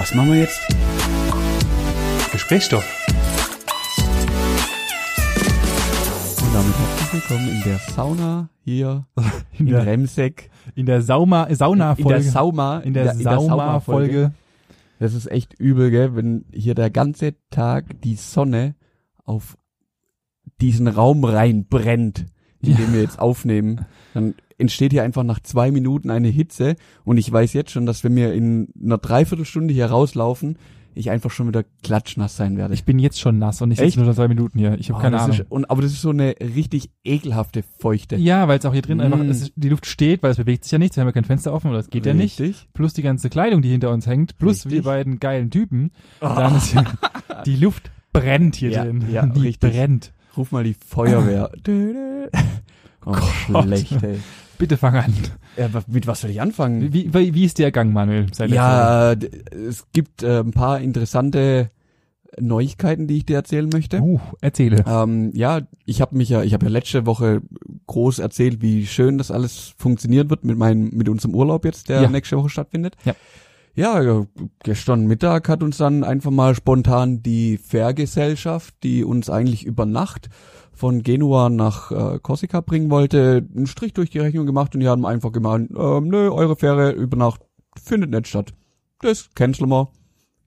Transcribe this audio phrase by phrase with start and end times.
[0.00, 0.58] Was machen wir jetzt?
[2.32, 2.86] Gesprächsstoff.
[6.42, 9.04] Und damit herzlich willkommen in der Sauna hier
[9.58, 10.48] In in der, Remseck.
[10.74, 12.08] in der Sauma, In Sauna-Folge.
[12.08, 12.78] der Sauma.
[12.78, 14.32] In der, Sauma-Folge.
[15.00, 18.76] Das ist echt übel, gell, wenn hier der ganze Tag die Sonne
[19.26, 19.58] auf
[20.62, 22.24] diesen Raum reinbrennt,
[22.62, 22.76] in Ja.
[22.78, 23.84] dem wir jetzt aufnehmen.
[24.14, 28.04] Dann entsteht hier einfach nach zwei Minuten eine Hitze und ich weiß jetzt schon, dass
[28.04, 30.56] wenn wir in einer Dreiviertelstunde hier rauslaufen,
[30.92, 32.74] ich einfach schon wieder klatschnass sein werde.
[32.74, 34.76] Ich bin jetzt schon nass und ich sitze nur zwei Minuten hier.
[34.76, 35.36] Ich habe Oh, keine Ahnung.
[35.38, 38.16] Ist, und, aber das ist so eine richtig ekelhafte Feuchte.
[38.16, 39.30] ja, weil es auch hier drin einfach, Mm.
[39.30, 40.96] es ist, die Luft steht, weil es bewegt sich ja nichts.
[40.96, 42.40] Wir haben ja kein Fenster offen oder es geht ja nicht.
[42.40, 42.68] Richtig.
[42.74, 44.36] Plus die ganze Kleidung, die hinter uns hängt.
[44.38, 44.72] Plus Richtig.
[44.72, 45.92] wir beiden geilen Typen.
[46.18, 46.84] Dann ist hier,
[47.46, 49.04] die Luft brennt hier Ja, drin.
[49.12, 49.70] ja, die richtig.
[49.72, 50.12] brennt.
[50.36, 51.52] Ruf mal die Feuerwehr.
[53.06, 53.64] oh, Gott.
[53.64, 54.18] schlecht, ey.
[54.60, 55.14] Bitte fang an.
[55.56, 56.92] Ja, mit was soll ich anfangen?
[56.92, 58.26] Wie, wie, wie ist der Gang, Manuel?
[58.46, 61.70] Ja, es gibt äh, ein paar interessante
[62.38, 64.00] Neuigkeiten, die ich dir erzählen möchte.
[64.00, 64.84] Uh, erzähle.
[64.86, 67.40] Ähm, ja, ich habe mich ja, ich habe ja letzte Woche
[67.86, 72.02] groß erzählt, wie schön das alles funktionieren wird mit meinem, mit unserem Urlaub jetzt, der
[72.02, 72.10] Ja.
[72.10, 72.96] nächste Woche stattfindet.
[73.04, 73.14] Ja.
[73.80, 74.26] Ja,
[74.62, 80.28] gestern Mittag hat uns dann einfach mal spontan die Fährgesellschaft, die uns eigentlich über Nacht
[80.70, 84.88] von Genua nach äh, Korsika bringen wollte, einen Strich durch die Rechnung gemacht und die
[84.88, 87.40] haben einfach gemeint, ähm, nö, eure Fähre über Nacht
[87.82, 88.52] findet nicht statt.
[89.00, 89.88] Das canceln wir.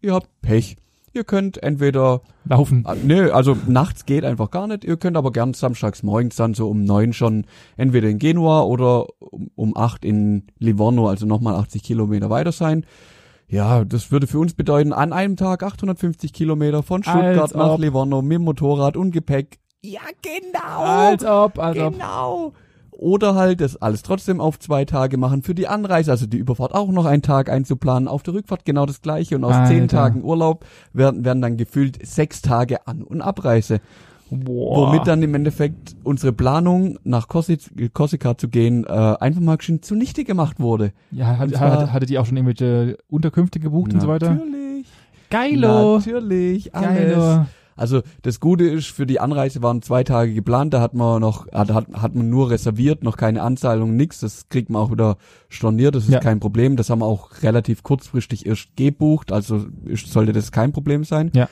[0.04, 0.78] Ihr habt Pech.
[1.12, 2.84] Ihr könnt entweder Laufen.
[2.86, 4.84] Ah, Nö, also nachts geht einfach gar nicht.
[4.84, 7.46] Ihr könnt aber gern samstags morgens dann so um neun schon
[7.78, 12.86] entweder in Genua oder um, um acht in Livorno, also nochmal 80 Kilometer weiter sein.
[13.54, 17.80] Ja, das würde für uns bedeuten, an einem Tag 850 Kilometer von Stuttgart nach ob.
[17.80, 19.60] Livorno mit Motorrad und Gepäck.
[19.84, 20.84] Ja, genau.
[20.84, 21.94] Als ob, als ob.
[21.94, 22.54] Genau.
[22.90, 26.74] Oder halt das alles trotzdem auf zwei Tage machen für die Anreise, also die Überfahrt
[26.74, 29.98] auch noch einen Tag einzuplanen, auf der Rückfahrt genau das gleiche und aus zehn Alter.
[29.98, 33.82] Tagen Urlaub werden, werden dann gefühlt sechs Tage An- und Abreise.
[34.40, 34.88] Boah.
[34.88, 39.82] Womit dann im Endeffekt unsere Planung nach Korsi- Korsika zu gehen, äh, einfach mal schön
[39.82, 40.92] zunichte gemacht wurde.
[41.12, 44.34] Ja, hat, hat, hattet ihr auch schon irgendwelche Unterkünfte gebucht und so weiter?
[44.36, 44.88] Natürlich.
[45.30, 45.98] Geilo.
[45.98, 46.88] Natürlich, alles.
[47.16, 47.46] Geilo.
[47.76, 51.52] Also das Gute ist, für die Anreise waren zwei Tage geplant, da hat man noch,
[51.52, 54.20] hat, hat, hat man nur reserviert, noch keine Anzahlung, nix.
[54.20, 55.18] Das kriegt man auch wieder
[55.50, 56.20] storniert, das ist Ja.
[56.20, 56.76] kein Problem.
[56.76, 61.32] Das haben wir auch relativ kurzfristig erst gebucht, also ist, sollte das kein Problem sein.
[61.34, 61.50] Ja.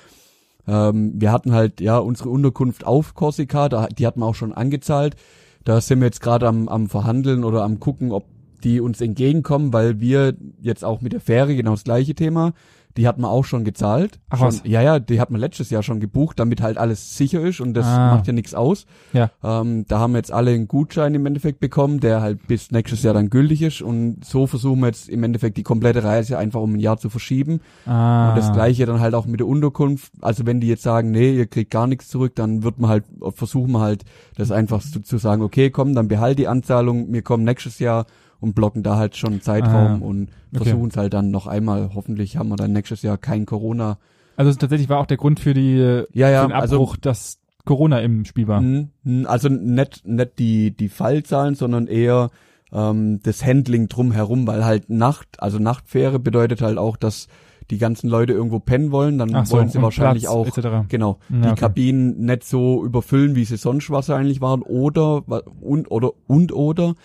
[0.68, 4.54] Ähm, wir hatten halt ja unsere Unterkunft auf Korsika, da, die hat man auch schon
[4.54, 5.16] angezahlt.
[5.64, 8.26] Da sind wir jetzt gerade am, am Verhandeln oder am gucken, ob
[8.64, 12.54] die uns entgegenkommen, weil wir jetzt auch mit der Fähre genau das gleiche Thema.
[12.98, 14.20] Die hat man auch schon gezahlt.
[14.30, 14.62] Ach schon, was.
[14.66, 17.74] Ja, ja, die hat man letztes Jahr schon gebucht, damit halt alles sicher ist und
[17.74, 18.16] das Ah.
[18.16, 18.86] macht ja nichts aus.
[19.14, 19.32] Ja.
[19.44, 23.04] Ähm, da haben wir jetzt alle einen Gutschein im Endeffekt bekommen, der halt bis nächstes
[23.04, 26.62] Jahr dann gültig ist und so versuchen wir jetzt im Endeffekt die komplette Reise einfach
[26.62, 27.62] um ein Jahr zu verschieben.
[27.86, 28.30] Ah.
[28.30, 30.12] Und das gleiche dann halt auch mit der Unterkunft.
[30.22, 33.06] Also wenn die jetzt sagen, nee, ihr kriegt gar nichts zurück, dann wird man halt,
[33.36, 34.04] versuchen wir halt,
[34.36, 38.06] das einfach zu, zu sagen, okay, komm, dann behalt die Anzahlung, wir kommen nächstes Jahr
[38.42, 41.92] und blocken da halt schon einen Zeitraum Ah, und versuchen es halt dann noch einmal.
[41.96, 43.98] Hoffentlich haben wir dann nächstes Jahr kein Corona.
[44.36, 45.78] Also tatsächlich war auch der Grund für die
[46.14, 48.60] Ja, ja, für den also- Abbruch, dass Corona im Spiel war.
[48.60, 52.30] Mhm, mhm, Also nicht, nicht die, die Fallzahlen, sondern eher
[52.74, 57.28] ähm, das Handling drumherum, weil halt Nacht, also Nachtfähre bedeutet halt auch, dass
[57.70, 60.88] die ganzen Leute irgendwo pennen wollen, dann so, wollen sie wahrscheinlich Platz, auch etc.
[60.90, 61.60] Genau, Ja, die okay.
[61.60, 65.24] Kabinen nicht so überfüllen, wie sie sonst wahrscheinlich waren, oder
[65.62, 66.96] und oder und oder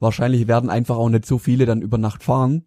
[0.00, 2.64] wahrscheinlich werden einfach auch nicht so viele dann über Nacht fahren,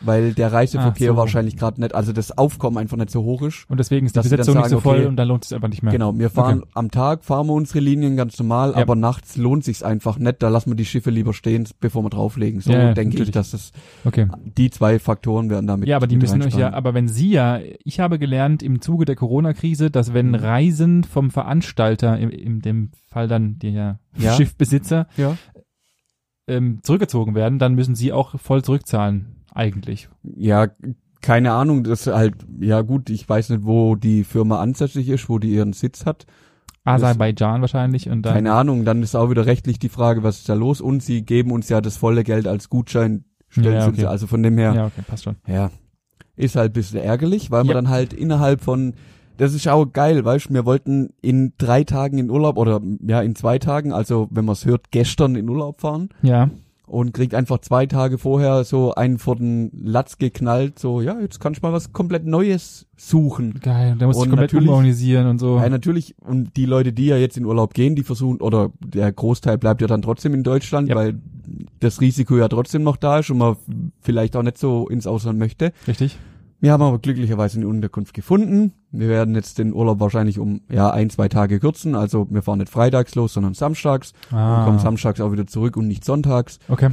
[0.00, 1.18] weil der Reiseverkehr Ach so.
[1.18, 3.64] wahrscheinlich gerade nicht, also das Aufkommen einfach nicht so hoch ist.
[3.68, 5.56] Und deswegen ist die Besetzung nicht so sagen, voll okay, und dann lohnt es sich
[5.56, 5.92] einfach nicht mehr.
[5.92, 8.76] Genau, wir fahren am Tag fahren wir unsere Linien ganz normal, Ja.
[8.76, 12.10] aber nachts lohnt sich's einfach nicht, da lassen wir die Schiffe lieber stehen, bevor wir
[12.10, 12.60] drauflegen.
[12.60, 13.30] So Ja, denke ich, natürlich.
[13.32, 13.72] dass es
[14.04, 14.28] Okay.
[14.56, 15.88] die zwei Faktoren werden damit.
[15.88, 19.04] Ja, aber die müssen euch ja, aber wenn Sie ja, ich habe gelernt im Zuge
[19.04, 20.34] der Corona-Krise, dass wenn Mhm.
[20.36, 24.32] Reisen vom Veranstalter, in, in dem Fall dann der Ja.
[24.34, 25.36] Schiffbesitzer, Ja.
[26.48, 30.08] Ähm, zurückgezogen werden, dann müssen Sie auch voll zurückzahlen, eigentlich.
[30.36, 30.68] Ja,
[31.20, 35.28] keine Ahnung, das ist halt, ja gut, ich weiß nicht, wo die Firma ansässig ist,
[35.28, 36.26] wo die ihren Sitz hat.
[36.84, 38.34] Aserbaidschan wahrscheinlich und dann.
[38.34, 40.80] Keine Ahnung, dann ist auch wieder rechtlich die Frage, was ist da los?
[40.80, 44.04] Und sie geben uns ja das volle Geld als Gutschein, stellen Ja, sie uns okay.
[44.04, 45.36] ja, also von dem her, Ja, okay, passt schon.
[45.46, 45.70] ja,
[46.36, 47.68] ist halt ein bisschen ärgerlich, weil Ja.
[47.70, 48.94] wir dann halt innerhalb von,
[49.38, 53.22] das ist auch geil, weißt du, wir wollten in drei Tagen in Urlaub oder ja,
[53.22, 56.50] in zwei Tagen, also wenn man es hört, gestern in Urlaub fahren Ja.
[56.86, 61.38] und kriegt einfach zwei Tage vorher so einen vor den Latz geknallt, so, ja, jetzt
[61.40, 63.60] kannst du mal was komplett Neues suchen.
[63.62, 63.94] Geil.
[63.98, 65.56] Da muss ich Und komplett umorganisieren und so.
[65.58, 69.12] Ja, natürlich, und die Leute, die ja jetzt in Urlaub gehen, die versuchen, oder der
[69.12, 70.96] Großteil bleibt ja dann trotzdem in Deutschland, Ja.
[70.96, 71.20] weil
[71.80, 73.56] das Risiko ja trotzdem noch da ist und man
[74.00, 75.72] vielleicht auch nicht so ins Ausland möchte.
[75.86, 76.18] Richtig.
[76.60, 78.72] Wir haben aber glücklicherweise eine Unterkunft gefunden.
[78.90, 81.94] Wir werden jetzt den Urlaub wahrscheinlich um ja ein, zwei Tage kürzen.
[81.94, 84.12] Also wir fahren nicht freitags los, sondern samstags.
[84.32, 84.58] Ah.
[84.58, 86.58] Und kommen samstags auch wieder zurück und nicht sonntags.
[86.68, 86.90] Okay.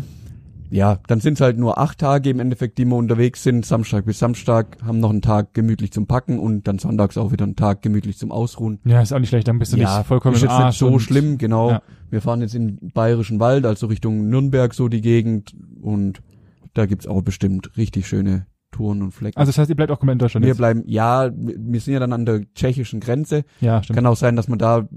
[0.70, 3.66] Ja, dann sind es halt nur acht Tage im Endeffekt, die wir unterwegs sind.
[3.66, 7.46] Samstag bis Samstag haben noch einen Tag gemütlich zum Packen und dann sonntags auch wieder
[7.46, 8.80] einen Tag gemütlich zum Ausruhen.
[8.84, 10.98] Ja, ist auch nicht schlecht, dann bist du ja, nicht vollkommen ist jetzt nicht so
[11.00, 11.72] schlimm, genau.
[11.72, 11.82] Ja.
[12.10, 16.22] Wir fahren jetzt in den Bayerischen Wald, also Richtung Nürnberg so die Gegend und
[16.74, 19.38] da gibt's auch bestimmt richtig schöne Touren und Flecken.
[19.38, 20.58] Also das heißt, ihr bleibt auch komplett in Deutschland wir jetzt?
[20.58, 23.44] bleiben, ja, wir sind ja dann an der tschechischen Grenze.
[23.62, 23.96] Ja, stimmt.
[23.96, 24.88] Kann auch sein, dass man da,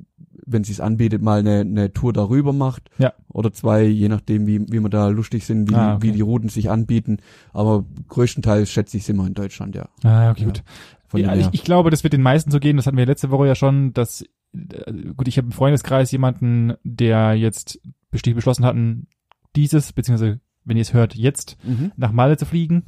[0.46, 2.90] wenn sich's anbietet, mal eine, eine Tour darüber macht.
[2.98, 3.12] Ja.
[3.28, 6.06] Oder zwei, je nachdem, wie, wie wir da lustig sind, wie, Ah, die, okay.
[6.08, 7.18] wie die Routen sich anbieten.
[7.52, 9.88] Aber größtenteils schätze ich, sind wir in Deutschland, ja.
[10.02, 10.46] Ah, okay, Ja.
[10.46, 10.62] gut.
[11.06, 12.76] Von Ja, ich, ich glaube, das wird den meisten so gehen.
[12.76, 14.22] Das hatten wir letzte Woche ja schon, dass
[14.54, 19.06] äh, gut, ich habe im Freundeskreis jemanden, der jetzt beschlossen hatten,
[19.56, 21.92] dieses, beziehungsweise, wenn ihr es hört, jetzt Mhm.
[21.96, 22.84] nach Malle zu fliegen,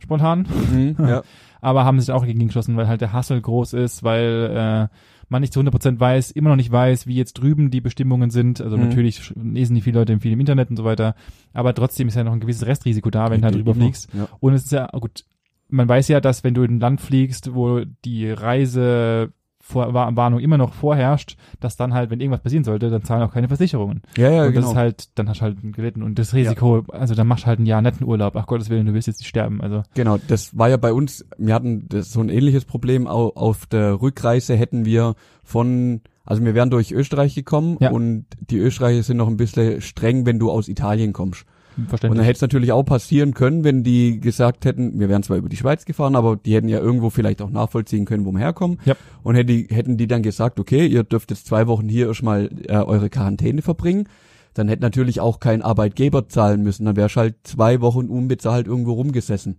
[0.00, 0.46] spontan.
[0.72, 1.22] Mhm, ja.
[1.60, 4.94] Aber haben sich auch dagegen geschlossen, weil halt der Hassel groß ist, weil äh,
[5.30, 8.60] man nicht zu 100% weiß, immer noch nicht weiß, wie jetzt drüben die Bestimmungen sind.
[8.60, 8.84] Also Mhm.
[8.84, 11.14] natürlich lesen die viele Leute viel im Internet und so weiter.
[11.54, 14.12] Aber trotzdem ist ja noch ein gewisses Restrisiko da, wenn du halt drüber fliegst.
[14.12, 14.28] Ja.
[14.40, 15.24] Und es ist ja, gut,
[15.68, 19.32] man weiß ja, dass wenn du in ein Land fliegst, wo die Reise
[19.66, 23.22] vor, War- Warnung immer noch vorherrscht, dass dann halt, wenn irgendwas passieren sollte, dann zahlen
[23.22, 24.02] auch keine Versicherungen.
[24.18, 24.60] Ja, ja, und genau.
[24.60, 26.02] das ist halt, dann hast du halt gelitten.
[26.02, 28.36] Und das Risiko, also dann machst du halt ein Jahr netten Urlaub.
[28.36, 29.62] Ach Gottes Willen, du wirst jetzt nicht sterben.
[29.62, 33.06] Also, Genau, das war ja bei uns, wir hatten das, so ein ähnliches Problem.
[33.06, 37.90] Au- Auf der Rückreise hätten wir von, also wir wären durch Österreich gekommen Ja.
[37.90, 41.46] und die Österreicher sind noch ein bisschen streng, wenn du aus Italien kommst.
[41.76, 42.18] Und verständlich.
[42.18, 45.48] dann hätte es natürlich auch passieren können, wenn die gesagt hätten, wir wären zwar über
[45.48, 48.78] die Schweiz gefahren, aber die hätten ja irgendwo vielleicht auch nachvollziehen können, wo wir herkommen.
[48.84, 48.94] Ja.
[49.22, 52.48] Und hätten die, hätten die dann gesagt, okay, ihr dürft jetzt zwei Wochen hier erstmal
[52.68, 54.08] äh, eure Quarantäne verbringen,
[54.54, 56.84] dann hätte natürlich auch kein Arbeitgeber zahlen müssen.
[56.84, 59.56] Dann wärst halt zwei Wochen unbezahlt irgendwo rumgesessen.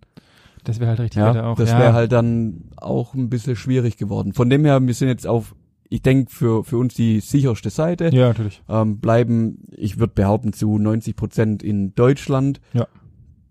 [0.63, 1.57] das wäre halt richtig Ja, auch.
[1.57, 1.79] das ja.
[1.79, 4.31] wäre halt dann auch ein bisschen schwierig geworden.
[4.31, 5.53] Von dem her, wir sind jetzt auf,
[5.95, 8.09] ich denke, für, für uns die sicherste Seite.
[8.13, 8.61] Ja, natürlich.
[8.67, 12.59] Ähm, bleiben, ich würde behaupten, zu 90 Prozent in Deutschland.
[12.73, 12.87] Ja.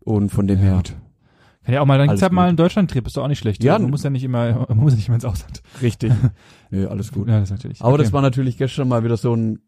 [0.00, 0.94] Und von dem Ja, her, gut.
[1.64, 2.48] Kann ja auch mal, dann gibt's halt mal gut.
[2.48, 3.64] einen Deutschland-Trip, ist doch auch nicht schlecht.
[3.64, 3.78] Ja.
[3.78, 5.62] man muss ja nicht immer, man muss ja nicht immer ins Ausland.
[5.80, 6.12] richtig.
[6.70, 7.26] Nö, alles gut.
[7.28, 7.80] Ja, das natürlich.
[7.80, 8.02] Aber okay.
[8.02, 9.60] das war natürlich gestern mal wieder so ein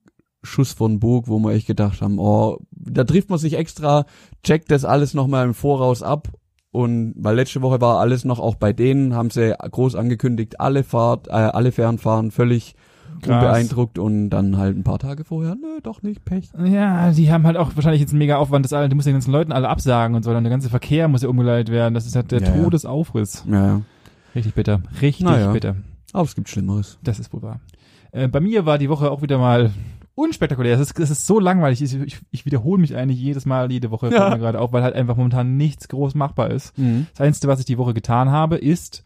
[0.42, 4.04] Schuss von Bug, wo wir echt gedacht haben, oh, da trifft man sich extra,
[4.42, 6.28] checkt das alles nochmal im Voraus ab.
[6.76, 10.84] Und weil letzte Woche war alles noch auch bei denen, haben sie groß angekündigt, alle
[10.84, 12.74] Fahrt, äh, alle Fernfahren völlig
[13.22, 13.42] Krass.
[13.42, 16.50] unbeeindruckt und dann halt ein paar Tage vorher, nö, doch nicht, Pech.
[16.62, 19.14] Ja, die haben halt auch wahrscheinlich jetzt einen mega Aufwand, das alle, du musst den
[19.14, 21.94] ganzen Leuten alle absagen und so, dann der ganze Verkehr muss ja umgeleitet werden.
[21.94, 22.50] Das ist halt der ja.
[22.50, 23.46] Todesaufriss.
[23.50, 23.82] Ja, ja.
[24.34, 24.82] Richtig bitter.
[25.00, 25.52] Richtig Naja.
[25.52, 25.76] bitter.
[26.12, 26.98] Aber es gibt Schlimmeres.
[27.02, 27.60] Das ist wohl wahr.
[28.12, 29.70] Äh, bei mir war die Woche auch wieder mal
[30.16, 30.76] unspektakulär.
[30.76, 31.80] Das ist, das ist so langweilig.
[31.82, 34.34] Ich, ich, wiederhole mich eigentlich jedes Mal, jede Woche Ja.
[34.36, 36.72] gerade auf, weil halt einfach momentan nichts groß machbar ist.
[37.12, 39.04] Das Einzige, was ich die Woche getan habe, ist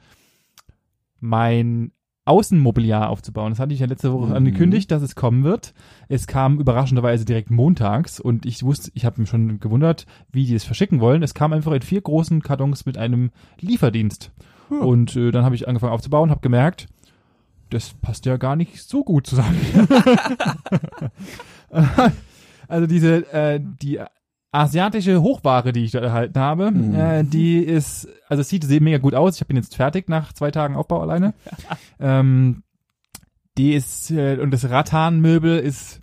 [1.20, 1.92] mein
[2.26, 3.50] Außenmobiliar aufzubauen.
[3.50, 4.32] Das hatte ich ja letzte Woche Mhm.
[4.34, 5.74] angekündigt, dass es kommen wird.
[6.08, 10.54] Es kam überraschenderweise direkt montags und ich wusste, ich habe mich schon gewundert, wie die
[10.54, 11.22] es verschicken wollen.
[11.22, 13.30] Es kam einfach in vier großen Kartons mit einem
[13.60, 14.30] Lieferdienst.
[14.68, 14.80] Hm.
[14.80, 16.86] Und äh, dann habe ich angefangen aufzubauen, habe gemerkt,
[17.70, 19.58] das passt ja gar nicht so gut zusammen.
[22.68, 24.00] also diese, äh, die
[24.52, 26.94] asiatische Hochware, die ich da erhalten habe, Mhm.
[26.94, 29.36] äh, die ist, also es sieht sehr mega gut aus.
[29.36, 31.34] Ich habe ihn jetzt fertig nach zwei Tagen Aufbau alleine.
[32.00, 32.62] ähm,
[33.58, 36.00] die ist, äh, und das Rattan-Möbel ist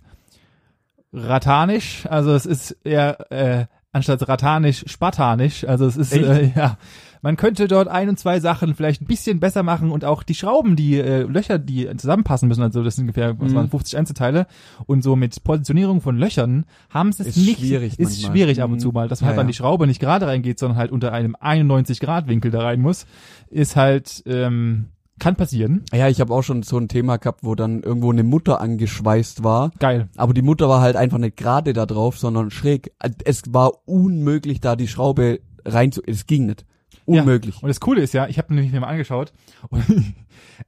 [1.12, 6.76] ratanisch, also es ist eher, äh, anstatt ratanisch, spartanisch, also es ist, äh, ja,
[7.22, 10.34] man könnte dort ein und zwei Sachen vielleicht ein bisschen besser machen und auch die
[10.34, 13.56] Schrauben, die äh, Löcher, die zusammenpassen müssen, also das sind ungefähr was Mhm.
[13.56, 14.46] waren 50 Einzelteile
[14.86, 18.32] und so mit Positionierung von Löchern haben sie es Ist nicht, schwierig ist manchmal.
[18.32, 18.80] schwierig ab und Mhm.
[18.80, 19.50] zu mal, dass man Ja, halt dann ja.
[19.52, 23.06] die Schraube nicht gerade reingeht, sondern halt unter einem 91 Grad Winkel da rein muss,
[23.50, 24.86] ist halt ähm,
[25.20, 25.82] kann passieren.
[25.92, 29.42] Ja, ich habe auch schon so ein Thema gehabt, wo dann irgendwo eine Mutter angeschweißt
[29.42, 29.72] war.
[29.80, 30.08] Geil.
[30.16, 32.92] Aber die Mutter war halt einfach nicht gerade da drauf, sondern schräg.
[33.24, 36.02] Es war unmöglich, da die Schraube rein zu.
[36.06, 36.64] Es ging nicht.
[37.08, 37.22] Ja.
[37.22, 37.62] Unmöglich.
[37.62, 39.32] Und das Coole ist ja, ich habe nämlich mir mal angeschaut
[39.70, 39.84] und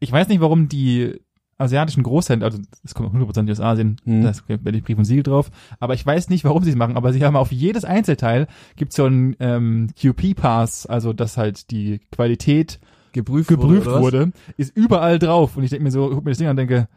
[0.00, 1.20] ich weiß nicht, warum die
[1.58, 4.22] asiatischen Großhändler, also das kommt 100% aus Asien, Mhm.
[4.22, 7.12] da ist Brief und Siegel drauf, aber ich weiß nicht, warum sie es machen, aber
[7.12, 12.80] sie haben auf jedes Einzelteil gibt so einen ähm, QP-Pass, also dass halt die Qualität
[13.12, 14.00] Geprüft, geprüft was?
[14.00, 16.56] wurde, ist überall drauf und ich denke mir so, guck mir das Ding an und
[16.56, 16.88] denke,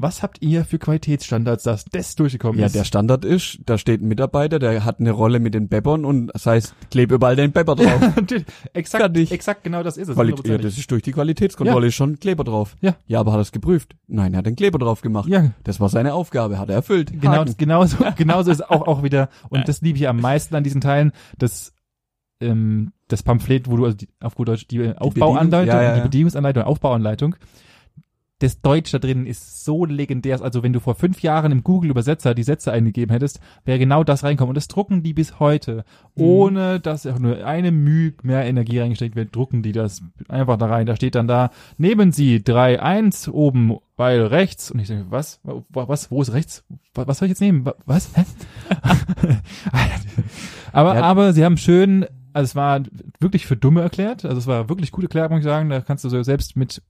[0.00, 2.74] was habt ihr für Qualitätsstandards, dass das durchgekommen Ja, ist?
[2.76, 6.28] der Standard ist, da steht ein Mitarbeiter, der hat eine Rolle mit den Beppern und
[6.28, 8.00] das heißt, kleb überall den Pepper drauf.
[8.16, 8.44] Natürlich.
[8.72, 9.32] exakt, Fertig.
[9.32, 10.14] exakt genau das ist es.
[10.14, 10.58] Quali ja, 100%.
[10.58, 12.76] das ist durch die Qualitätskontrolle ist schon Kleber drauf.
[12.80, 12.94] Ja.
[13.06, 13.96] Ja, aber hat er es geprüft?
[14.06, 15.28] Nein, er hat den Kleber drauf gemacht.
[15.28, 17.10] ja, Das war seine Aufgabe, hat er erfüllt.
[17.20, 17.54] Genau, Haken.
[17.58, 21.10] genauso, genauso ist auch, auch wieder, und das liebe ich am meisten an diesen Teilen,
[21.38, 21.72] das
[22.40, 25.94] ähm, das Pamphlet, wo du also die, auf gut Deutsch die Aufbauanleitung, ja, ja, ja.
[25.96, 27.34] die Bedienungsanleitung, Aufbauanleitung.
[28.40, 30.40] Das Deutsch da drin ist so legendär.
[30.42, 34.04] Also wenn du vor fünf Jahren im Google Übersetzer die Sätze eingegeben hättest, wäre genau
[34.04, 34.50] das reinkommen.
[34.50, 36.22] Und das drucken die bis heute, Mhm.
[36.22, 40.66] ohne dass auch nur eine Mühe mehr Energie reingesteckt wird, drucken die das einfach da
[40.66, 40.86] rein.
[40.86, 44.70] Da steht dann da, nehmen Sie 3-1 oben, weil rechts.
[44.70, 45.40] Und ich denke, was?
[45.42, 46.12] Wa- Was?
[46.12, 46.62] Wo ist rechts?
[46.94, 47.64] Wa- Was soll ich jetzt nehmen?
[47.66, 48.10] Wa- Was?
[48.14, 48.22] Hä?
[50.72, 51.02] aber, Ja.
[51.02, 52.82] aber sie haben schön, also es war
[53.20, 54.24] wirklich für Dumme erklärt.
[54.24, 55.70] Also es war wirklich gut erklärt, muss ich sagen.
[55.70, 56.82] Da kannst du so selbst mit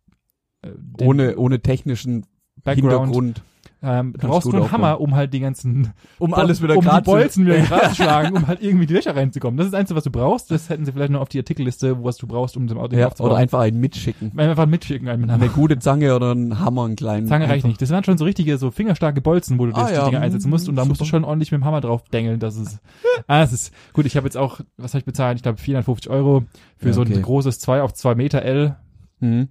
[1.01, 2.27] Ohne, ohne technischen
[2.65, 2.93] Background.
[3.15, 3.43] Hintergrund.
[3.81, 4.83] Ähm, du brauchst nur einen aufbauen.
[4.83, 8.37] Hammer, um halt die ganzen Um alles wieder um die Bolzen wieder gerade zu schlagen,
[8.37, 9.57] um halt irgendwie die Löcher reinzukommen.
[9.57, 10.51] Das ist das Einzige, was du brauchst.
[10.51, 13.07] Das hätten sie vielleicht noch auf die Artikelliste, was du brauchst, um dem Auto Ja,
[13.07, 13.31] aufzubauen.
[13.31, 14.37] oder einfach einen mitschicken.
[14.37, 15.61] einfach mitschicken einen mit einem Eine Hammer.
[15.61, 17.29] gute Zange oder einen Hammer, einen kleinen.
[17.29, 17.69] Zange reicht einfach.
[17.69, 17.81] nicht.
[17.81, 20.05] Das waren schon so richtige, so fingerstarke Bolzen, wo du Ah, das, ja.
[20.07, 22.41] die Dinger einsetzen musst und da musst du schon ordentlich mit dem Hammer drauf dengeln.
[22.41, 22.81] Das ist,
[23.29, 25.37] ah, das ist, gut, ich habe jetzt auch, was habe ich bezahlt?
[25.37, 26.43] Ich glaube 450 Euro
[26.79, 27.15] für Ja, so okay.
[27.15, 28.75] ein großes 2 auf 2 Meter L.
[29.21, 29.51] Mhm.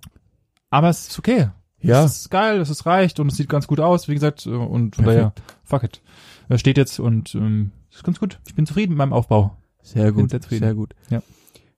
[0.77, 1.50] Aber es ist okay.
[1.79, 2.05] Ja.
[2.05, 4.96] Es ist geil, es ist reicht und es sieht ganz gut aus, wie gesagt, und
[4.96, 6.03] von daher, fuck it.
[6.50, 8.39] Er steht jetzt und ähm, ist ganz gut.
[8.46, 9.57] Ich bin zufrieden mit meinem Aufbau.
[9.81, 10.65] Sehr Bin gut, sehr zufrieden.
[10.65, 10.93] sehr gut.
[11.10, 11.24] Ja.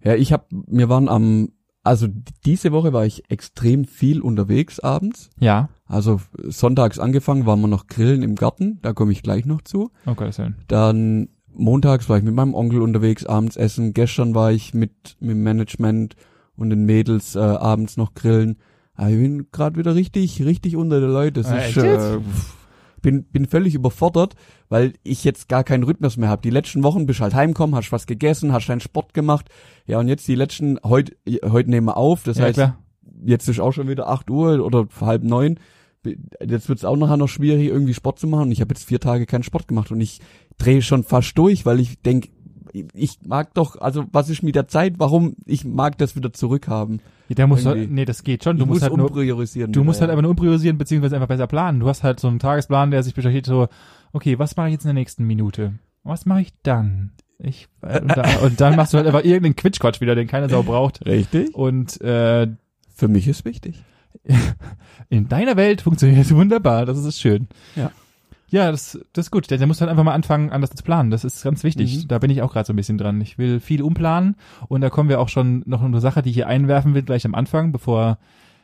[0.03, 2.07] Ja, ich habe, wir waren am, also
[2.43, 5.29] diese Woche war ich extrem viel unterwegs abends.
[5.39, 5.69] Ja.
[5.85, 9.91] Also sonntags angefangen waren wir noch grillen im Garten, da komme ich gleich noch zu.
[10.05, 10.57] Oh Gottes Willen.
[10.67, 13.93] Dann montags war ich mit meinem Onkel unterwegs, abends essen.
[13.93, 16.17] Gestern war ich mit, mit dem Management
[16.57, 18.57] und den Mädels äh, abends noch grillen.
[18.99, 21.35] Aber ich bin gerade wieder richtig, richtig unter den Leuten.
[21.35, 22.19] Das Ah, ist, äh,
[23.01, 24.35] bin, bin völlig überfordert,
[24.67, 26.41] weil ich jetzt gar keinen Rhythmus mehr habe.
[26.41, 29.47] Die letzten Wochen bist halt heimgekommen, hast was gegessen, hast deinen Sport gemacht.
[29.85, 31.15] Ja, und jetzt die letzten, heute,
[31.49, 32.23] heute nehmen wir auf.
[32.23, 32.77] Das ja, heißt, klar.
[33.23, 35.61] jetzt ist auch schon wieder acht Uhr oder halb neun.
[36.45, 38.47] Jetzt wird's auch nachher noch schwierig, irgendwie Sport zu machen.
[38.47, 40.19] Und ich habe jetzt vier Tage keinen Sport gemacht und ich
[40.57, 42.27] drehe schon fast durch, weil ich denk,
[42.73, 47.01] ich mag doch, also was ist mit der Zeit, warum ich mag das wieder zurückhaben.
[47.27, 47.87] Ja, der muss, irgendwie.
[47.87, 48.57] nee, das geht schon.
[48.57, 49.71] Du Du musst musst halt nur, umpriorisieren.
[49.71, 51.79] du wieder, musst halt einfach nur umpriorisieren, beziehungsweise einfach besser planen.
[51.79, 53.67] Du hast halt so einen Tagesplan, der sich beschäftigt so,
[54.13, 55.73] okay, was mache ich jetzt in der nächsten Minute?
[56.03, 57.11] Was mache ich dann?
[57.37, 60.49] Ich, äh, und, da, und dann machst du halt einfach irgendeinen Quitschquatsch wieder, den keine
[60.49, 61.05] Sau braucht.
[61.05, 61.53] Richtig.
[61.55, 62.47] Und äh,
[62.95, 63.83] Für mich ist wichtig.
[65.09, 66.85] in deiner Welt funktioniert es wunderbar.
[66.85, 67.47] Das ist schön.
[67.75, 67.91] Ja.
[68.51, 69.49] Ja, das, das ist gut.
[69.51, 71.11] Der, der muss halt einfach mal anfangen, anders zu planen.
[71.11, 72.03] Das ist ganz wichtig.
[72.03, 72.07] Mhm.
[72.07, 73.19] Da bin ich auch gerade so ein bisschen dran.
[73.21, 74.35] Ich will viel umplanen
[74.67, 77.25] und da kommen wir auch schon noch eine Sache, die ich hier einwerfen will, gleich
[77.25, 78.17] am Anfang, bevor,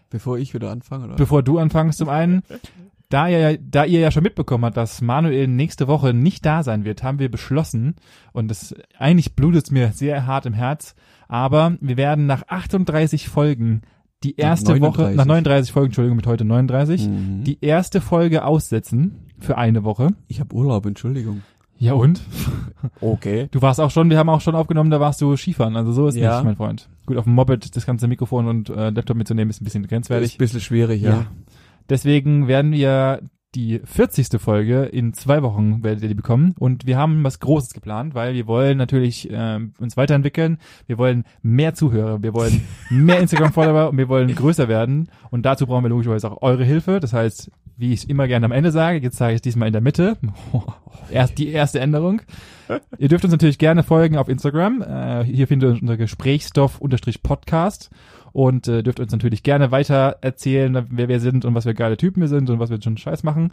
[0.09, 1.15] Bevor ich wieder anfange, oder?
[1.15, 2.43] bevor du anfängst zum einen.
[3.09, 6.63] Da ihr, ja- da ihr ja schon mitbekommen habt, dass Manuel nächste Woche nicht da
[6.63, 7.93] sein wird, haben wir beschlossen,
[8.33, 10.95] und das eigentlich blutet es mir sehr hart im Herz,
[11.27, 13.83] aber wir werden nach 38 Folgen
[14.23, 15.17] die Nach erste Woche, 39.
[15.17, 17.43] nach 39 Folgen, Entschuldigung, mit heute 39, Mhm.
[17.43, 20.09] die erste Folge aussetzen für eine Woche.
[20.27, 21.41] ich habe Urlaub, Entschuldigung.
[21.77, 22.21] Ja und?
[23.01, 23.47] Okay.
[23.51, 26.07] Du warst auch schon, wir haben auch schon aufgenommen, da warst du Skifahren, also so
[26.07, 26.35] ist Ja.
[26.37, 26.87] nicht, mein Freund.
[27.05, 29.89] Gut, auf dem Moped das ganze Mikrofon und äh, Laptop mitzunehmen ist ein bisschen Ist
[29.89, 30.35] grenzwertig.
[30.35, 31.09] ein bisschen schwierig, ja.
[31.09, 31.25] Ja.
[31.89, 33.21] Deswegen werden wir
[33.55, 34.39] die 40.
[34.41, 38.33] Folge in zwei Wochen werdet ihr die bekommen und wir haben was Großes geplant, weil
[38.33, 43.97] wir wollen natürlich ähm, uns weiterentwickeln, wir wollen mehr Zuhörer, wir wollen mehr Instagram-Follower und
[43.97, 46.99] wir wollen größer werden und dazu brauchen wir logischerweise auch eure Hilfe.
[46.99, 49.67] Das heißt, wie ich es immer gerne am Ende sage, jetzt sage ich es diesmal
[49.67, 50.17] in der Mitte.
[51.11, 52.21] Erst die erste Änderung.
[52.97, 54.81] Ihr dürft uns natürlich gerne folgen auf Instagram.
[54.81, 57.89] Äh, hier findet ihr unser Gesprächsstoff-Podcast
[58.31, 61.97] und äh, dürft uns natürlich gerne weiter erzählen, wer wir sind und was für geile
[61.97, 63.51] Typen wir sind und was wir schon Scheiß machen.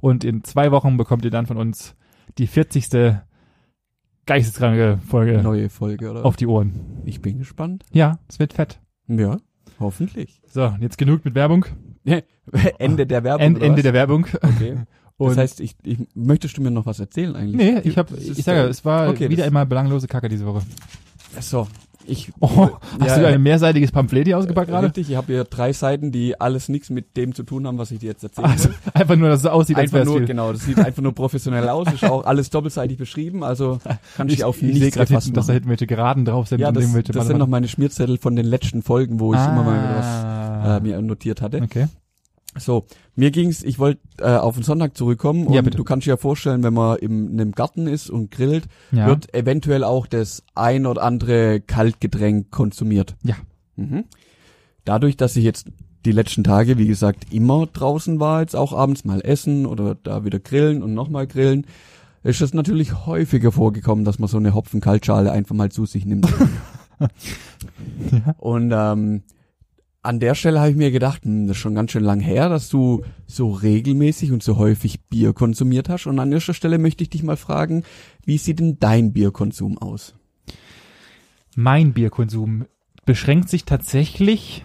[0.00, 1.96] Und in zwei Wochen bekommt ihr dann von uns
[2.38, 3.16] die 40.
[4.26, 6.24] geisteskranke Folge Neue Folge, oder?
[6.24, 7.02] auf die Ohren.
[7.04, 7.84] Ich bin gespannt.
[7.92, 8.80] Ja, es wird fett.
[9.08, 9.38] Ja,
[9.80, 10.40] hoffentlich.
[10.46, 11.66] So, jetzt genug mit Werbung.
[12.78, 13.46] Ende der Werbung.
[13.46, 14.26] End, Ende der Werbung.
[14.40, 14.76] Okay.
[15.18, 17.56] Und das heißt, ich, ich, möchtest du mir noch was erzählen eigentlich?
[17.56, 20.62] nee, ich habe, ich, sage, es war okay, wieder einmal belanglose Kacke diese Woche.
[21.38, 21.68] So,
[22.06, 22.32] ich.
[22.40, 22.48] Oh,
[23.00, 24.86] hast Ja, du äh, ein mehrseitiges Pamphlet hier ausgepackt gerade?
[24.88, 27.90] Richtig, ich habe hier drei Seiten, die alles nichts mit dem zu tun haben, was
[27.90, 28.48] ich dir jetzt erzähle.
[28.48, 30.26] Also, einfach nur, dass es aussieht, als einfach es nur, viel.
[30.26, 33.80] genau, das sieht einfach nur professionell aus, ist auch alles doppelseitig beschrieben, also
[34.16, 36.48] kann ich, Ich, auf ich sehe nichts gerade hinten, dass da hinten welche Geraden drauf
[36.48, 36.60] sind.
[36.60, 39.96] Ja, das, das sind noch meine Schmierzettel von den letzten Folgen, wo ich immer mal
[39.96, 40.76] was ah.
[40.76, 41.60] äh, mir notiert hatte.
[41.62, 41.86] Okay.
[42.58, 42.84] So,
[43.16, 46.16] mir ging's, ich wollte äh, auf den Sonntag zurückkommen und Ja, du kannst dir ja
[46.18, 49.06] vorstellen, wenn man im, in einem Garten ist und grillt, Ja.
[49.06, 53.16] wird eventuell auch das ein oder andere Kaltgetränk konsumiert.
[53.22, 53.36] Ja.
[53.76, 54.04] Mhm.
[54.84, 55.68] Dadurch, dass ich jetzt
[56.04, 60.24] die letzten Tage, wie gesagt, immer draußen war, jetzt auch abends mal essen oder da
[60.24, 61.66] wieder grillen und nochmal grillen,
[62.24, 66.28] ist es natürlich häufiger vorgekommen, dass man so eine Hopfenkaltschale einfach mal zu sich nimmt.
[67.00, 67.08] Ja.
[68.38, 69.22] Und ähm,
[70.02, 72.48] an der Stelle habe ich mir gedacht, hm, das ist schon ganz schön lang her,
[72.48, 76.06] dass du so regelmäßig und so häufig Bier konsumiert hast.
[76.06, 77.84] Und an erster Stelle möchte ich dich mal fragen,
[78.24, 80.14] wie sieht denn dein Bierkonsum aus?
[81.54, 82.66] Mein Bierkonsum
[83.04, 84.64] beschränkt sich tatsächlich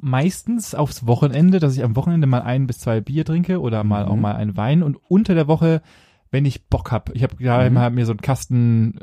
[0.00, 4.04] meistens aufs Wochenende, dass ich am Wochenende mal ein bis zwei Bier trinke oder mal
[4.04, 4.10] Mhm.
[4.10, 5.82] auch mal einen Wein und unter der Woche,
[6.30, 7.14] wenn ich Bock hab.
[7.14, 7.74] Ich habe gerade Mhm.
[7.74, 9.00] mal mir so einen Kasten,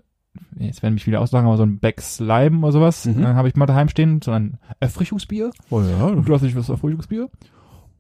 [0.57, 3.21] jetzt werden mich wieder auslachen, aber so ein Becks Lime oder sowas, Mhm.
[3.21, 5.51] dann habe ich mal daheim stehen, so ein Erfrischungsbier.
[5.69, 6.11] Oh ja.
[6.15, 7.29] Du hast nicht was Erfrischungsbier.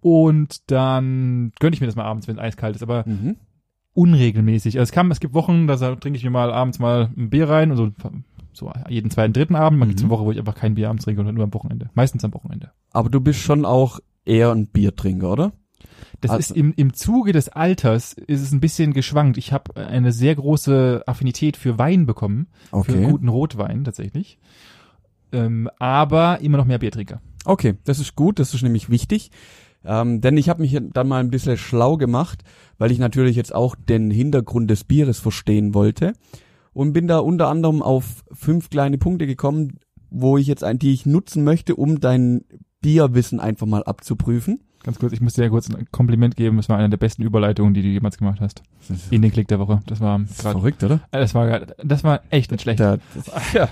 [0.01, 3.37] Und dann gönne ich mir das mal abends, wenn es eiskalt ist, aber Mhm.
[3.93, 4.77] unregelmäßig.
[4.77, 7.49] Also es kam, es gibt Wochen, da trinke ich mir mal abends mal ein Bier
[7.49, 7.89] rein und so,
[8.53, 9.79] so jeden zweiten, dritten Abend.
[9.79, 10.05] Man gibt Mhm.
[10.05, 11.89] eine Woche, wo ich einfach kein Bier abends trinke und nur am Wochenende.
[11.93, 12.71] Meistens am Wochenende.
[12.91, 15.51] Aber du bist schon auch eher ein Biertrinker, oder?
[16.21, 19.37] Das Also- ist im, im Zuge des Alters ist es ein bisschen geschwankt.
[19.37, 22.47] Ich habe eine sehr große Affinität für Wein bekommen,
[22.83, 24.39] für guten Rotwein tatsächlich.
[25.31, 27.21] Ähm, aber immer noch mehr Biertrinker.
[27.45, 29.31] Okay, das ist gut, das ist nämlich wichtig.
[29.83, 32.43] Ähm, denn ich habe mich dann mal ein bisschen schlau gemacht,
[32.77, 36.13] weil ich natürlich jetzt auch den Hintergrund des Bieres verstehen wollte.
[36.73, 39.77] Und bin da unter anderem auf fünf kleine Punkte gekommen,
[40.09, 42.43] wo ich jetzt ein, die ich nutzen möchte, um dein
[42.81, 44.59] Bierwissen einfach mal abzuprüfen.
[44.85, 46.57] Ganz kurz, ich muss dir ja kurz ein Kompliment geben.
[46.57, 48.61] Das war eine der besten Überleitungen, die du jemals gemacht hast.
[49.09, 49.81] In den Klick der Woche.
[49.87, 50.99] Das war gerade, verrückt, oder?
[51.09, 52.79] das war, das war echt nicht schlecht.
[52.79, 52.97] Da,
[53.53, 53.67] ja.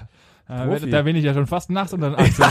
[0.48, 0.90] Profi.
[0.90, 2.46] da bin ich ja schon fast nachts und dann Axel.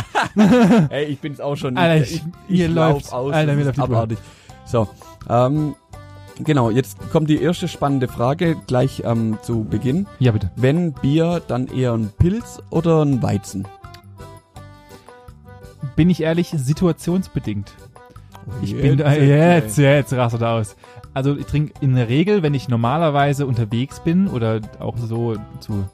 [0.90, 1.76] Ey, ich bin's auch schon.
[1.76, 3.12] Alter, ich- mir lauf läuft's.
[3.12, 3.32] aus.
[3.34, 4.18] Alter, mir läuft abartig.
[4.64, 4.88] So,
[5.28, 5.74] ähm,
[6.38, 10.06] genau, jetzt kommt die erste spannende Frage gleich ähm, zu Beginn.
[10.20, 10.52] ja, bitte.
[10.54, 13.66] Wenn Bier, dann eher ein Pilz oder ein Weizen?
[15.96, 17.72] Bin ich ehrlich, situationsbedingt.
[18.62, 20.76] Ich bin da, jetzt, jetzt rastet aus.
[21.14, 25.84] Also ich trinke in der Regel, wenn ich normalerweise unterwegs bin oder auch so zu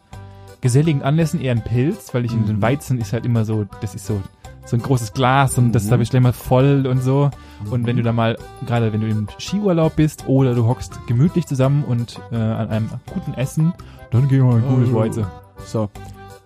[0.61, 2.63] geselligen Anlässen eher ein Pilz, weil ich in den Mhm.
[2.63, 4.21] Weizen ist halt immer so, das ist so
[4.65, 5.91] so ein großes Glas und das Mhm.
[5.91, 7.31] da bist du immer voll und so.
[7.71, 8.37] Und wenn du da mal,
[8.67, 12.91] gerade wenn du im Skiurlaub bist oder du hockst gemütlich zusammen und äh, an einem
[13.11, 13.73] guten Essen,
[14.11, 14.97] dann gehen wir mal ein gutes Oh.
[14.97, 15.25] Weizen.
[15.65, 15.89] So,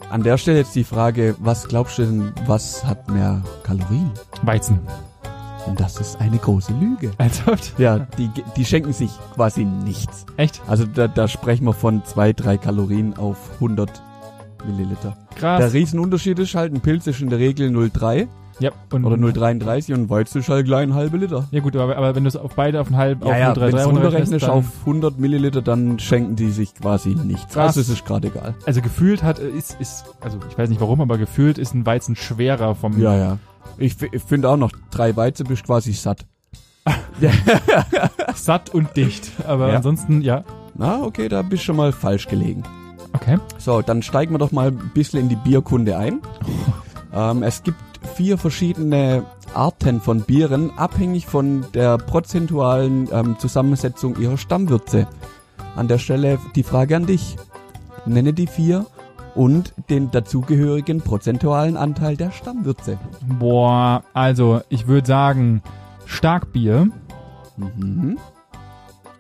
[0.09, 4.13] an der Stelle jetzt die Frage, was glaubst du denn, was hat mehr Kalorien?
[4.43, 4.79] Weizen.
[5.67, 7.13] Und das ist eine große Lüge.
[7.19, 7.79] Ernsthaft?
[7.79, 10.27] Ja, die, die schenken sich quasi nichts.
[10.37, 10.61] Echt?
[10.67, 14.03] Also da, da sprechen wir von zwei, drei Kalorien auf 100
[14.67, 15.17] Milliliter.
[15.37, 15.61] Krass.
[15.61, 18.29] Der Riesenunterschied ist halt, ein Pilz ist in der Regel 0,3
[18.63, 21.47] ja, und oder 0,33 und ein Weizen ist halt gleich ein halbe Liter.
[21.51, 23.57] Ja gut, aber, aber wenn du es auf beide auf einen halben, Ja, ja, auf
[23.61, 27.53] wenn du 0,33 runterrechnest auf 100 Milliliter, dann schenken die sich quasi nichts.
[27.53, 27.77] Krass.
[27.77, 28.55] Also es ist gerade egal.
[28.65, 32.17] also gefühlt hat, ist, ist, also ich weiß nicht warum, aber gefühlt ist ein Weizen
[32.17, 33.39] schwerer vom, Ja, ja.
[33.79, 36.25] Ich, ich finde auch noch, drei Weizen bist quasi satt.
[38.35, 39.31] satt und dicht.
[39.47, 39.77] Aber Ja.
[39.77, 40.45] ansonsten, ja.
[40.75, 42.63] Na, okay, da bist du schon mal falsch gelegen.
[43.15, 43.39] Okay.
[43.59, 46.21] So, dann steigen wir doch mal ein bisschen in die Bierkunde ein.
[47.15, 47.79] ähm, es gibt
[48.15, 55.07] vier verschiedene Arten von Bieren, abhängig von der prozentualen ähm, Zusammensetzung ihrer Stammwürze.
[55.77, 57.37] An der Stelle die Frage an dich.
[58.05, 58.87] Nenne die vier
[59.35, 62.99] und den dazugehörigen prozentualen Anteil der Stammwürze.
[63.39, 65.63] Boah, also ich würde sagen
[66.07, 66.89] Starkbier.
[67.57, 68.19] Mhm.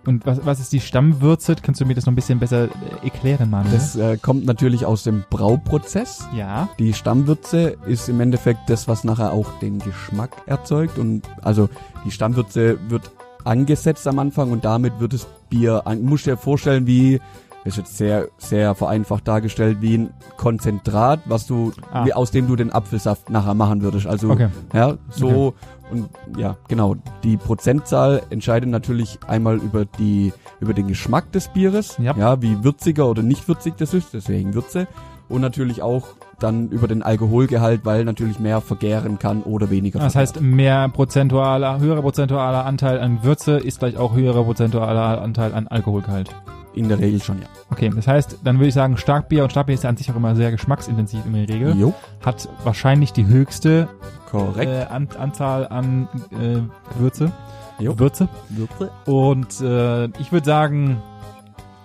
[0.04, 1.54] Und was, was ist die Stammwürze?
[1.62, 2.68] Kannst du mir das noch ein bisschen besser äh,
[3.04, 3.72] erklären, Manuel?
[3.72, 6.26] Das äh, kommt natürlich aus dem Brauprozess.
[6.36, 6.68] ja.
[6.78, 10.98] Die Stammwürze ist im Endeffekt das, was nachher auch den Geschmack erzeugt.
[10.98, 11.68] Und also
[12.04, 13.10] die Stammwürze wird
[13.44, 17.20] angesetzt am Anfang und damit wird das Bier, an, musst dir vorstellen, wie,
[17.64, 22.06] das ist jetzt sehr, sehr vereinfacht dargestellt, wie ein Konzentrat, was du, Ah.
[22.14, 24.06] aus dem du den Apfelsaft nachher machen würdest.
[24.06, 24.48] Also, Okay.
[24.72, 25.54] ja, so,
[25.92, 26.96] und ja, genau.
[27.22, 31.98] Die Prozentzahl entscheidet natürlich einmal über die, über den Geschmack des Bieres.
[31.98, 32.16] Ja.
[32.16, 34.88] Ja, wie würziger oder nicht würzig das ist, deswegen Würze.
[35.28, 36.08] Und natürlich auch
[36.40, 39.98] dann über den Alkoholgehalt, weil natürlich mehr vergären kann oder weniger.
[40.00, 40.36] Das vergärt.
[40.36, 45.68] heißt, mehr prozentualer, höherer prozentualer Anteil an Würze ist gleich auch höherer prozentualer Anteil an
[45.68, 46.30] Alkoholgehalt.
[46.74, 47.48] In der Regel schon, ja.
[47.70, 50.16] Okay, das heißt, dann würde ich sagen, Starkbier und Starkbier ist ja an sich auch
[50.16, 51.76] immer sehr geschmacksintensiv in der Regel.
[51.76, 51.92] Jo,
[52.24, 53.88] Hat wahrscheinlich die höchste
[54.30, 54.70] korrekt.
[54.70, 56.60] äh, an, Anzahl an äh,
[56.98, 57.30] Würze.
[57.78, 57.98] Jo.
[57.98, 58.28] Würze.
[58.48, 58.90] Würze.
[59.06, 61.02] Und äh, ich würde sagen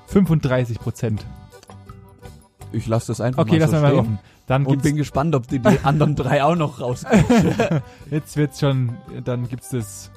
[0.08, 1.26] 35 Prozent.
[2.71, 4.00] Ich lasse das einfach Okay, mal so wir mal stehen.
[4.00, 4.19] offen.
[4.45, 7.82] Dann Und bin gespannt, ob die, die anderen drei auch noch rauskriegen.
[8.12, 8.95] jetzt wird's schon,
[9.26, 10.12] dann gibt's das.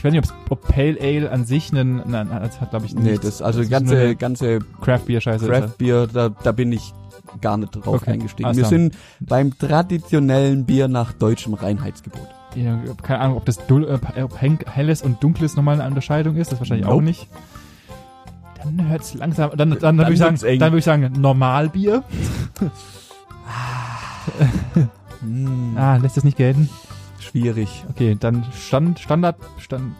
[0.00, 3.10] Ich weiß nicht, ob Pale Ale an sich einen, nein, das hat glaube ich nee,
[3.10, 3.26] nichts.
[3.26, 5.46] das, also ist ganze, ganze Craft Beer Scheiße.
[5.46, 6.94] Craft Beer, da, da bin ich
[7.42, 8.46] gar nicht drauf Okay, eingestiegen.
[8.46, 12.26] alles Wir sind beim traditionellen Bier nach deutschem Reinheitsgebot.
[12.54, 12.62] das.
[12.62, 13.84] Ja, keine Ahnung, ob das Dul
[14.16, 17.04] äh, ob helles und dunkles nochmal eine Unterscheidung ist, das wahrscheinlich auch Nope.
[17.04, 17.28] nicht.
[18.64, 20.58] Dann hört's langsam, dann, dann, dann, Dann würde ich sagen, eng.
[20.60, 22.04] dann würde ich sagen Normalbier.
[25.20, 26.70] Hm, Ah, lässt das nicht gelten?
[27.20, 27.84] Schwierig.
[27.90, 29.94] Okay, dann Stand, Standard, Stand,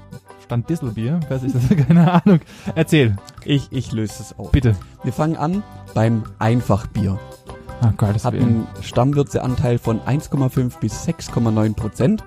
[0.44, 1.20] Stand Distelbier.
[1.28, 1.62] Weiß ich das?
[1.86, 2.40] Keine Ahnung.
[2.74, 4.50] Erzähl, Ich, ich löse es auf.
[4.52, 4.74] bitte.
[5.02, 5.62] Wir fangen an
[5.94, 7.18] beim Einfachbier.
[7.82, 8.44] Ah, Gottes hat Willen.
[8.44, 12.24] einen Stammwürzeanteil von 1,5 bis 6,9 Prozent.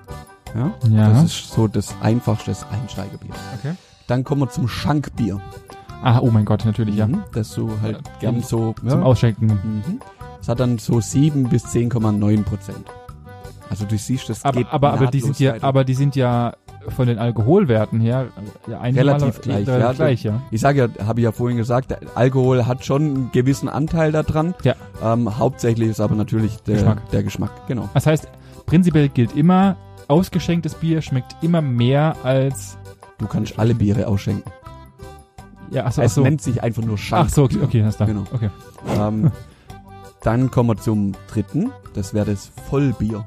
[0.54, 1.08] Ja, Ja.
[1.10, 3.30] das ist so das einfachste Einsteigerbier.
[3.58, 3.74] Okay.
[4.06, 5.40] Dann kommen wir zum Schankbier.
[6.02, 7.06] Ah, oh mein Gott, natürlich, ja.
[7.06, 8.74] Mhm, Das so halt Ja, gern so.
[8.86, 9.46] Zum Ausschenken.
[9.46, 10.00] Mhm.
[10.40, 12.84] Es hat dann so 7 bis 10,9 Prozent.
[13.70, 16.52] Also du siehst, das Aber, geht aber, aber die sind ja, aber die sind ja
[16.88, 18.26] von den Alkoholwerten her
[18.68, 19.92] ja Relativ gleich, ja.
[19.92, 20.42] gleich, ja.
[20.50, 24.54] Ich sage ja, habe ich ja vorhin gesagt, Alkohol hat schon einen gewissen Anteil daran.
[24.64, 24.74] Ja.
[25.02, 27.10] Ähm, hauptsächlich ist aber natürlich der Geschmack.
[27.10, 27.50] der Geschmack.
[27.68, 27.88] Genau.
[27.94, 28.28] Das heißt,
[28.66, 29.76] prinzipiell gilt immer,
[30.08, 32.76] ausgeschenktes Bier schmeckt immer mehr als,
[33.18, 34.50] Du kannst alle Biere ausschenken.
[35.70, 36.20] ja, achso, es achso.
[36.22, 37.28] nennt sich einfach nur Schank.
[37.28, 38.04] Ach so, okay, okay, das da.
[38.04, 38.24] Genau.
[38.32, 38.50] Okay.
[38.98, 39.30] Ähm,
[40.22, 41.72] dann kommen wir zum dritten.
[41.94, 43.24] Das wäre das Vollbier.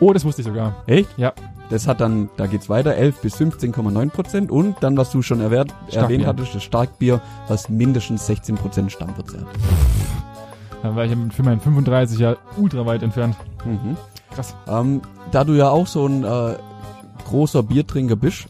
[0.00, 0.74] Oh, das wusste ich sogar.
[0.86, 1.08] Echt?
[1.16, 1.32] Ja.
[1.70, 4.50] Das hat dann, da geht's weiter, 11 bis 15,9 Prozent.
[4.50, 9.40] Und dann, was du schon erwähnt, erwähnt hattest, das Starkbier, was mindestens 16 Prozent Stammwürze
[9.40, 9.46] hat.
[10.82, 13.36] Da war ich für meinen 35 ja ultra weit entfernt.
[13.64, 13.96] Mhm.
[14.32, 14.54] Krass.
[14.68, 15.00] Ähm,
[15.32, 16.54] da du ja auch so ein äh,
[17.24, 18.46] großer Biertrinker bist,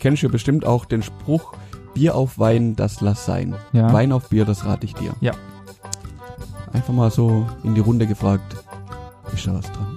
[0.00, 1.54] kennst du ja bestimmt auch den Spruch,
[1.94, 3.54] Bier auf Wein, das lass sein.
[3.72, 3.92] Ja.
[3.92, 5.12] Wein auf Bier, das rate ich dir.
[5.20, 5.32] Ja.
[6.72, 8.56] Einfach mal so in die Runde gefragt,
[9.32, 9.96] ist da was dran?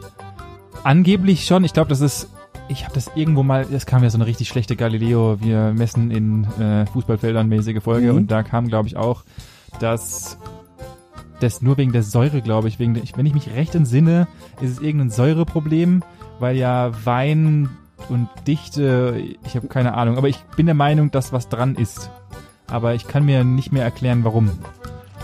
[0.83, 1.63] Angeblich schon.
[1.63, 2.29] Ich glaube, das ist.
[2.69, 3.65] Ich habe das irgendwo mal.
[3.73, 5.37] Es kam ja so eine richtig schlechte Galileo.
[5.41, 8.17] Wir messen in äh, Fußballfeldern mäßige Folge Mhm.
[8.17, 9.23] und da kam, glaube ich, auch,
[9.79, 10.37] dass
[11.39, 14.27] das nur wegen der Säure, glaube ich, wegen der, wenn ich mich recht entsinne,
[14.61, 16.03] ist es irgendein Säureproblem,
[16.39, 17.69] weil ja Wein
[18.09, 22.09] und Dichte, ich habe keine Ahnung, aber ich bin der Meinung, dass was dran ist.
[22.67, 24.49] Aber ich kann mir nicht mehr erklären, warum.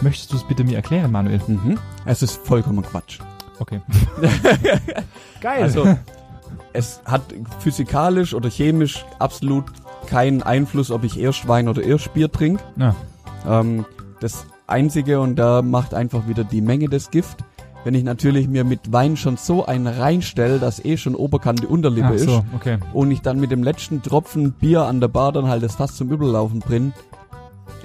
[0.02, 1.42] Möchtest du es bitte mir erklären, Manuel?
[1.48, 1.78] Mhm.
[2.06, 3.20] Es ist vollkommen Quatsch.
[3.60, 3.82] Okay.
[5.42, 5.64] Geil.
[5.64, 5.86] Also,
[6.74, 7.22] es hat
[7.60, 9.66] physikalisch oder chemisch absolut
[10.08, 12.64] keinen Einfluss, ob ich erst Wein oder erst Bier trinke.
[12.78, 12.96] Ja.
[13.48, 13.86] Ähm,
[14.20, 17.44] das Einzige, und da macht einfach wieder die Menge das Gift,
[17.84, 22.10] wenn ich natürlich mir mit Wein schon so einen reinstelle, dass eh schon Oberkante Unterlippe
[22.10, 22.78] Ach ist, so, okay.
[22.94, 25.96] und ich dann mit dem letzten Tropfen Bier an der Bar dann halt das fast
[25.96, 26.92] zum Überlaufen bringe,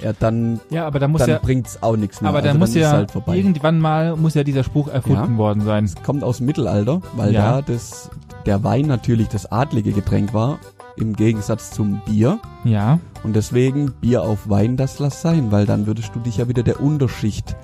[0.03, 2.29] ja, dann, Ja, aber da muss dann ja, bringt's auch nichts mehr.
[2.29, 5.33] aber da also muss dann ist ja halt irgendwann mal muss ja dieser Spruch erfunden
[5.33, 5.37] Ja.
[5.37, 5.89] worden sein.
[6.05, 7.53] kommt aus dem Mittelalter, weil Ja.
[7.57, 8.09] da das,
[8.45, 10.59] der Wein natürlich das adlige Getränk war,
[10.97, 12.39] im Gegensatz zum Bier.
[12.63, 12.99] Ja.
[13.23, 16.63] Und deswegen Bier auf Wein, das lass sein, weil dann würdest du dich ja wieder
[16.63, 17.55] der Unterschicht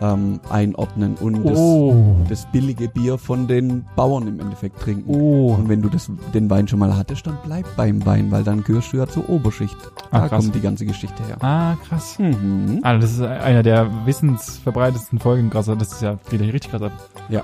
[0.00, 2.16] ähm, einordnen und Oh.
[2.28, 5.08] das, das billige Bier von den Bauern im Endeffekt trinken.
[5.14, 5.54] Oh.
[5.54, 8.62] Und wenn du das, den Wein schon mal hattest, dann bleib beim Wein, weil dann
[8.62, 9.76] gehörst du ja zur Oberschicht.
[10.10, 10.42] Ah, Da krass.
[10.44, 11.36] kommt die ganze Geschichte her.
[11.40, 12.18] Ah, krass.
[12.18, 12.80] Mhm.
[12.82, 15.76] Ah, das ist einer der wissensverbreitetsten Folgen, krasser.
[15.76, 16.90] Das ist ja wieder richtig krasser.
[17.28, 17.42] Ja.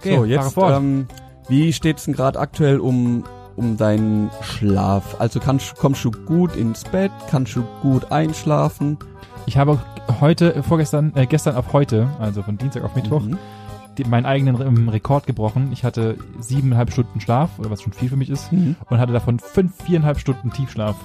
[0.00, 1.06] Okay, so, jetzt, ähm,
[1.48, 3.24] wie steht's denn gerade aktuell um,
[3.56, 5.16] um deinen Schlaf?
[5.18, 7.12] Also kannst, kommst du gut ins Bett?
[7.30, 8.98] Kannst du gut einschlafen?
[9.46, 9.78] Ich habe
[10.20, 13.38] heute, vorgestern, äh, gestern auf heute, also von Dienstag auf Mittwoch, Mhm.
[13.98, 15.68] die, meinen eigenen ähm, Rekord gebrochen.
[15.72, 18.74] Ich hatte siebeneinhalb Stunden Schlaf, oder was schon viel für mich ist, Mhm.
[18.88, 20.96] und hatte davon fünf, viereinhalb Stunden Tiefschlaf.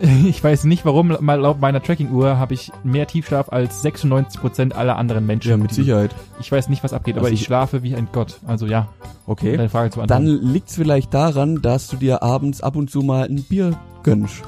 [0.00, 4.96] Ich weiß nicht warum, mal laut meiner Tracking-Uhr habe ich mehr Tiefschlaf als 96% aller
[4.96, 5.50] anderen Menschen.
[5.50, 6.10] Ja, mit Sicherheit.
[6.40, 8.40] Ich weiß nicht, was abgeht, Also aber ich schlafe wie ein Gott.
[8.46, 8.88] Also ja,
[9.26, 9.56] Okay.
[9.56, 10.52] deine Frage zu Dann beantworten.
[10.52, 14.42] liegt's vielleicht daran, dass du dir abends ab und zu mal ein Bier gönnst.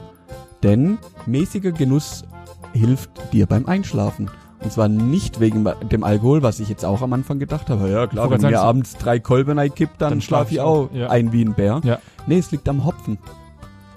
[0.65, 2.25] Denn mäßiger Genuss
[2.73, 4.31] hilft dir beim Einschlafen.
[4.63, 7.91] Und zwar nicht wegen dem Alkohol, was ich jetzt auch am Anfang gedacht habe.
[7.91, 11.09] Ja klar, wenn mir abends drei Kolben kippt, dann, Dann schlaf schlaf ich auch ja.
[11.11, 11.81] ein wie ein Bär.
[11.85, 11.99] Ja.
[12.27, 13.19] Nee, es liegt am Hopfen.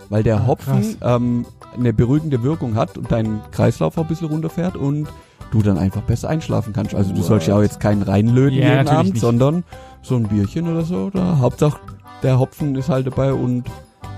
[0.10, 1.46] Weil der Ah, Hopfen ähm,
[1.78, 5.08] eine beruhigende Wirkung hat und deinen Kreislauf auch ein bisschen runterfährt und
[5.52, 6.94] du dann einfach besser einschlafen kannst.
[6.94, 9.22] Also du sollst ja auch jetzt keinen reinlöten Ja, jeden Abend, nicht.
[9.22, 9.64] sondern
[10.02, 11.06] so ein Bierchen oder so.
[11.06, 11.80] Oder Hauptsache
[12.22, 13.64] der Hopfen ist halt dabei und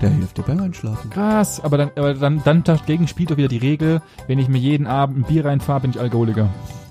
[0.02, 1.10] der hilft dir beim Einschlafen.
[1.10, 4.58] Krass, aber dann, aber dann, dann dagegen spielt doch wieder die Regel, wenn ich mir
[4.58, 6.48] jeden Abend ein Bier reinfahre, bin ich Alkoholiker.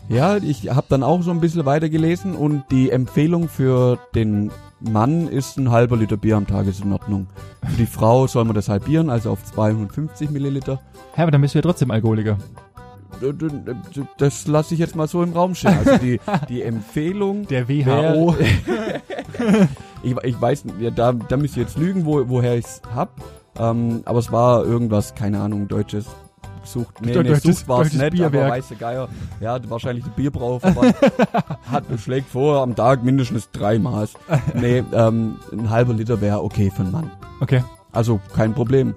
[0.09, 5.27] Ja, ich habe dann auch so ein bisschen weitergelesen und die Empfehlung für den Mann
[5.27, 7.27] ist ein halber Liter Bier am Tag ist in Ordnung.
[7.65, 10.81] Für die Frau soll man das halbieren, also auf 250 Milliliter.
[11.13, 12.37] Hä, aber dann bist du ja trotzdem Alkoholiker.
[14.17, 15.77] Das lasse ich jetzt mal so im Raum stehen.
[15.77, 16.19] Also die,
[16.49, 18.35] die Empfehlung, Der WHO.
[20.03, 23.21] ich, ich weiß, ja, da, da müsst ihr jetzt lügen, wo, woher ich's hab.
[23.59, 26.05] Ähm, aber es war irgendwas, keine Ahnung, deutsches
[26.63, 27.01] Sucht.
[27.01, 28.45] Nee, nee, Sucht war's deutsches nicht, Bierwerk.
[28.45, 29.09] aber weiße Geier.
[29.39, 30.95] Ja, wahrscheinlich die Bierbrauverband
[31.71, 34.13] hat schlägt vor, am Tag mindestens drei Maß.
[34.53, 37.11] Nee, ähm, ein halber Liter wäre okay für einen Mann.
[37.39, 37.63] Okay.
[37.91, 38.95] Also kein Problem.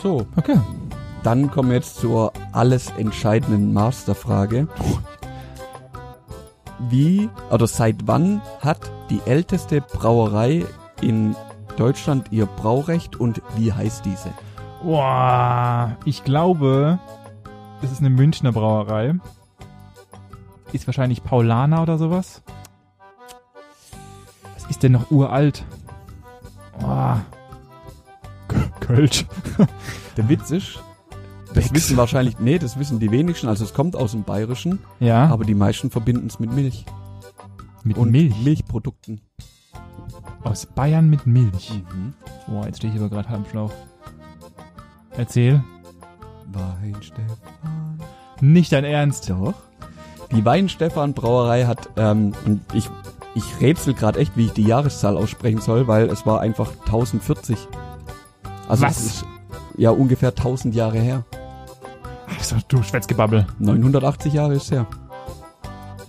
[0.00, 0.58] So, Okay.
[1.24, 4.68] dann kommen wir jetzt zur alles entscheidenden Masterfrage.
[6.88, 10.64] Wie oder seit wann hat die älteste Brauerei
[11.02, 11.34] in
[11.76, 14.32] Deutschland ihr Braurecht und wie heißt diese?
[14.82, 16.98] Boah, ich glaube,
[17.82, 19.14] es ist eine Münchner Brauerei.
[20.72, 22.42] ist wahrscheinlich Paulaner oder sowas.
[24.54, 25.64] Was ist denn noch uralt?
[26.82, 27.16] Oh.
[28.80, 29.26] Kölsch.
[30.16, 30.82] Der Witz ist,
[31.46, 31.72] das Becks.
[31.72, 35.44] wissen wahrscheinlich, nee, das wissen die wenigsten, also es kommt aus dem Bayerischen, Ja, aber
[35.44, 36.84] die meisten verbinden es mit Milch
[37.84, 38.34] mit und Milch.
[38.42, 39.20] Milchprodukten.
[40.42, 41.70] Aus Bayern mit Milch.
[41.70, 42.14] Mhm.
[42.46, 43.72] Boah, jetzt stehe ich aber gerade halb im Schlauch.
[45.16, 45.62] Erzähl.
[46.52, 48.00] Weinstefan.
[48.40, 49.30] Nicht dein Ernst.
[49.30, 49.54] Doch.
[50.32, 52.88] Die Weinstefan Brauerei hat, ähm, und ich,
[53.34, 57.58] ich rätsel gerade echt, wie ich die Jahreszahl aussprechen soll, weil es war einfach 1040.
[58.68, 59.00] Also Was?
[59.04, 59.24] ist
[59.76, 61.24] ja ungefähr 1000 Jahre her.
[62.28, 63.46] Ach, so, du Schwätzgebabbel.
[63.58, 64.86] 980 Jahre ist her.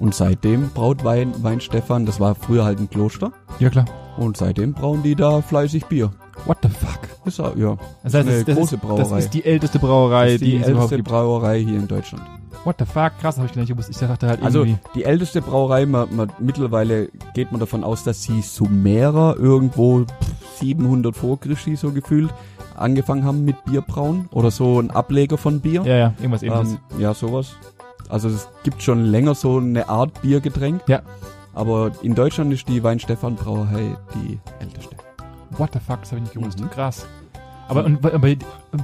[0.02, 3.86] Und seitdem braut Wein, Weinstefan, das war früher halt ein Kloster, Ja, klar.
[4.18, 6.12] und seitdem brauen die da fleißig Bier.
[6.46, 7.00] What the fuck?
[7.26, 7.78] Ist ja, ja.
[8.04, 9.04] Das heißt, Eine das, das, große ist, Brauerei.
[9.04, 11.04] das ist die älteste Brauerei, Das ist die, die, älteste.
[11.04, 12.24] Brauerei hier in Deutschland.
[12.64, 13.12] What the fuck?
[13.22, 13.90] Krass, habe ich gar nicht gewusst.
[13.92, 14.80] Ich dachte halt Also irgendwie.
[14.96, 20.60] die älteste Brauerei, man, man, mittlerweile geht man davon aus, dass sie Sumerer irgendwo pff,
[20.60, 22.34] 700 vor Christi so gefühlt
[22.76, 25.84] angefangen haben mit Bierbrauen oder so ein Ableger von Bier.
[25.86, 26.72] ja, ja, irgendwas ähnliches.
[26.96, 27.52] ähm, ja, sowas.
[28.10, 30.82] Also es gibt schon länger so eine Art Biergetränk.
[30.88, 31.02] Ja.
[31.54, 34.96] Aber in Deutschland ist die Weinstefan Brauerei die älteste.
[35.52, 36.02] What the fuck?
[36.02, 36.60] Das habe ich nicht gewusst.
[36.60, 36.70] Mhm.
[36.70, 37.06] Krass.
[37.68, 38.28] Aber und, aber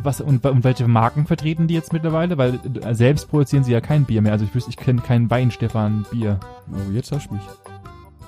[0.04, 2.38] was und, und welche Marken vertreten die jetzt mittlerweile?
[2.38, 4.32] Weil äh, selbst produzieren sie ja kein Bier mehr.
[4.32, 6.40] Also ich wüsste, ich kenne kein Weinstefan Bier.
[6.72, 7.44] Oh, jetzt hast du mich.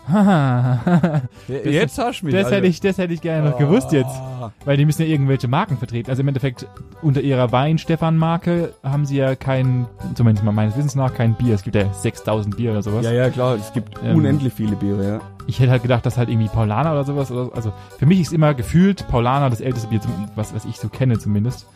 [1.48, 2.36] Jetzt hast du mich.
[2.36, 4.10] das hätte ich, das hätte ich gerne noch gewusst jetzt.
[4.10, 4.52] Ah.
[4.66, 6.10] Weil die müssen ja irgendwelche Marken vertreten.
[6.10, 6.68] Also im Endeffekt
[7.02, 11.56] unter ihrer Wein-Stefan-Marke haben sie ja kein, zumindest mal meines Wissens nach, kein Bier.
[11.56, 13.06] Es gibt ja 6000 Bier oder sowas.
[13.06, 15.22] Ja, ja, klar, es gibt Ähm, unendlich viele Biere, ja.
[15.48, 18.34] Ich hätte halt gedacht, dass halt irgendwie Paulaner oder sowas, oder, also für mich ist
[18.34, 20.00] immer gefühlt Paulaner das älteste Bier,
[20.36, 21.68] was, was ich so kenne zumindest.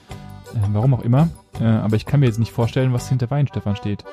[0.54, 1.30] Äh, warum auch immer.
[1.60, 4.04] Äh, aber ich kann mir jetzt nicht vorstellen, was hinter Weinstefan steht.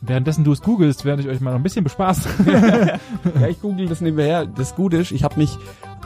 [0.00, 2.30] Währenddessen du es googelst, werde ich euch mal noch ein bisschen bespaßen.
[3.40, 4.46] Ja, ich google das nebenher.
[4.46, 5.58] Das Gute ist, ich habe mich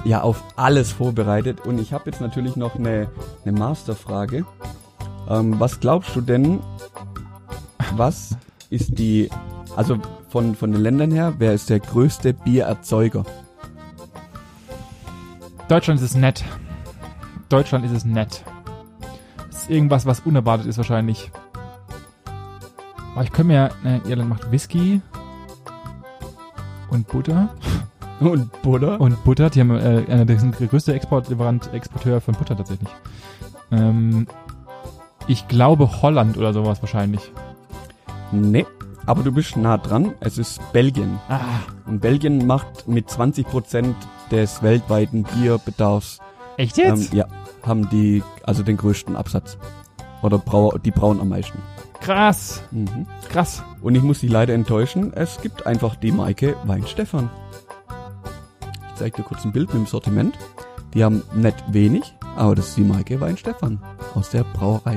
[0.05, 3.09] ja auf alles vorbereitet und ich habe jetzt natürlich noch eine,
[3.45, 4.45] eine Masterfrage.
[5.29, 6.61] Ähm, was glaubst du denn,
[7.97, 8.37] was
[8.71, 9.29] ist die,
[9.77, 9.99] also
[10.29, 13.25] von, von den Ländern her, wer ist der größte Biererzeuger?
[15.69, 16.45] Deutschland ist es nett.
[17.49, 18.45] Deutschland ist es nett.
[19.51, 21.31] Das ist irgendwas, was unerwartet ist wahrscheinlich.
[23.21, 25.03] Aber ich könnte mir, ne, Irland macht Whisky
[26.89, 27.51] und Butter.
[28.19, 28.99] Und Butter?
[28.99, 32.89] Und Butter, die haben äh, einer der größte Exportlieferant, Exporteur von Butter tatsächlich.
[33.73, 34.27] Ähm,
[35.27, 37.31] ich glaube Holland oder sowas wahrscheinlich.
[38.33, 38.65] Nee,
[39.05, 40.15] aber du bist nah dran.
[40.21, 41.19] Es ist Belgien.
[41.29, 41.41] Ah,
[41.85, 43.93] Und Belgien macht mit 20%
[44.31, 46.21] des weltweiten Bierbedarfs
[46.57, 47.13] echt jetzt?
[47.13, 47.27] Ähm, ja,
[47.67, 49.59] haben die also den größten Absatz.
[50.23, 51.59] Oder brau die brauen am meisten.
[52.01, 53.07] Krass, Mhm.
[53.29, 53.63] krass.
[53.83, 57.31] Und ich muss dich leider enttäuschen, es gibt einfach die Marke Weinstefan.
[58.89, 60.37] Ich zeig dir kurz ein Bild mit dem Sortiment.
[60.95, 62.03] Die haben nicht wenig,
[62.37, 63.81] aber das ist die Marke Weinstefan.
[64.15, 64.97] Aus der Brauerei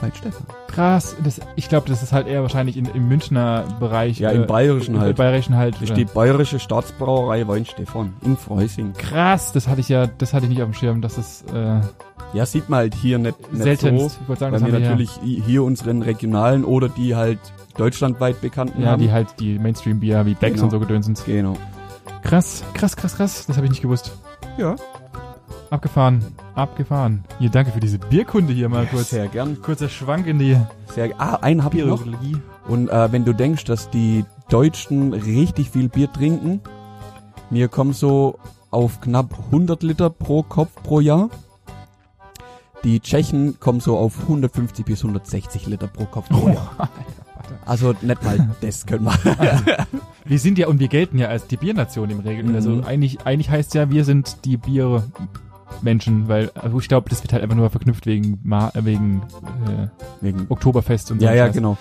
[0.00, 0.46] Weinstefan.
[0.68, 1.16] Krass.
[1.24, 4.18] Das, ich glaube, das ist halt eher wahrscheinlich in, im Münchner Bereich.
[4.18, 5.16] Ja, im Bayerischen im halt.
[5.16, 5.74] Bayerischen halt.
[5.76, 8.92] Das ist äh, die bayerische Staatsbrauerei Weinstefan in Freusing.
[8.94, 11.80] Krass, das hatte ich ja, das hatte ich nicht auf dem Schirm, dass es äh,
[12.32, 14.14] Ja, sieht man halt hier nicht, nicht seltenst.
[14.16, 14.20] so.
[14.22, 17.38] ich wollte sagen, Weil das wir natürlich i- hier unseren regionalen oder die halt
[17.78, 19.02] deutschlandweit bekannten ja, ja haben.
[19.02, 20.64] die halt die Mainstream-Bier wie Becks Genau.
[20.64, 21.24] und so gedöns sind.
[21.24, 21.56] genau.
[22.22, 23.46] Krass, krass, krass, krass.
[23.46, 24.12] Das habe ich nicht gewusst.
[24.58, 24.74] Ja.
[25.70, 27.24] Abgefahren, abgefahren.
[27.38, 29.10] Hier, danke für diese Bierkunde hier mal kurz.
[29.10, 29.60] Sehr gern.
[29.62, 30.56] Kurzer Schwank in die
[30.94, 32.04] Sehr, ah, einen hab ich noch.
[32.68, 36.60] Und äh, wenn du denkst, dass die Deutschen richtig viel Bier trinken,
[37.50, 38.38] wir kommen so
[38.70, 41.30] auf knapp 100 Liter pro Kopf pro Jahr.
[42.86, 46.88] Die Tschechen kommen so auf 150 bis 160 Liter pro Kopf pro Jahr.
[47.64, 49.86] Also nicht mal das können wir.
[50.24, 52.44] Wir sind ja und wir gelten ja als die Biernation im Regel.
[52.44, 52.54] Mhm.
[52.54, 57.32] Also eigentlich, eigentlich heißt ja, wir sind die Biermenschen, weil also ich glaube, das wird
[57.32, 59.22] halt einfach nur verknüpft wegen Ma äh, wegen
[59.66, 59.88] äh,
[60.20, 61.26] Wegen, Oktoberfest und so.
[61.26, 61.76] ja, ja, genau.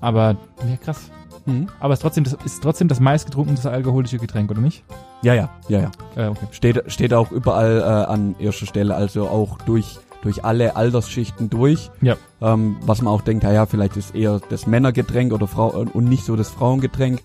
[0.00, 0.36] Aber
[0.68, 1.10] ja, krass.
[1.46, 1.68] Mhm.
[1.80, 4.84] Aber es ist trotzdem das ist trotzdem das meistgetrunkenste alkoholische Getränk, oder nicht?
[5.22, 5.90] Ja, ja, ja, ja.
[6.16, 6.46] Äh, okay.
[6.50, 11.90] Steht, steht auch überall äh, an erster Stelle, also auch durch, durch alle Altersschichten durch.
[12.02, 12.16] Ja.
[12.40, 16.08] Ähm, was man auch denkt, ja, ja, vielleicht ist eher das Männergetränk oder Frau und
[16.08, 17.22] nicht so das Frauengetränk.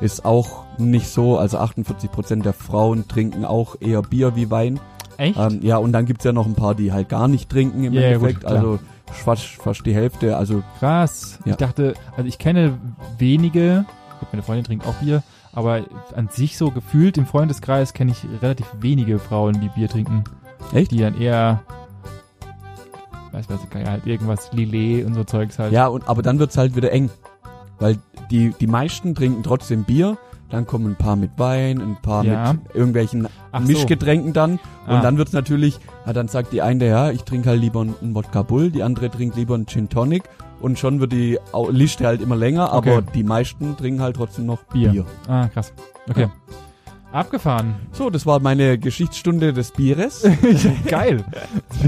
[0.00, 4.80] Ist auch nicht so, also 48 Prozent der Frauen trinken auch eher Bier wie Wein.
[5.16, 5.38] Echt?
[5.38, 7.92] Ähm, ja, und dann gibt's ja noch ein paar, die halt gar nicht trinken im
[7.92, 8.42] Ja, ja, Endeffekt.
[8.42, 10.36] gut, also fast, fast die Hälfte.
[10.36, 11.38] Also Krass.
[11.44, 11.50] Ja.
[11.52, 12.78] Ich dachte, also ich kenne
[13.18, 13.84] wenige,
[14.20, 15.82] gut, meine Freundin trinkt auch Bier, aber
[16.14, 20.22] an sich so gefühlt im Freundeskreis kenne ich relativ wenige Frauen, die Bier trinken.
[20.72, 20.92] Echt?
[20.92, 21.62] Die dann eher,
[23.32, 25.72] weiß weiß ich, ja, halt irgendwas Lillet und so Zeugs halt.
[25.72, 27.10] ja, und aber dann wird's halt wieder eng.
[27.78, 27.98] Weil
[28.30, 30.18] die, die meisten trinken trotzdem Bier,
[30.50, 32.54] dann kommen ein paar mit Wein, ein paar Ja.
[32.54, 33.66] mit irgendwelchen Ach so.
[33.68, 34.52] Mischgetränken dann.
[34.52, 35.00] Und Ah.
[35.02, 38.42] dann wird's natürlich, ja, dann sagt die eine, ja, ich trinke halt lieber einen Wodka
[38.42, 40.24] Bull, die andere trinkt lieber einen Gin Tonic.
[40.60, 41.38] Und schon wird die
[41.70, 43.06] Liste halt immer länger, aber Okay.
[43.14, 44.90] die meisten trinken halt trotzdem noch Bier.
[44.90, 45.04] Bier.
[45.28, 45.72] Ah, krass.
[46.10, 46.26] Okay.
[47.12, 47.74] Abgefahren.
[47.92, 50.28] So, das war meine Geschichtsstunde des Bieres.
[50.86, 51.24] Geil.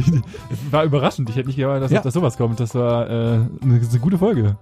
[0.70, 1.28] War überraschend.
[1.28, 2.00] Ich hätte nicht gedacht, dass, Ja.
[2.00, 2.58] dass sowas kommt.
[2.58, 4.56] Das war äh, eine, eine gute Folge.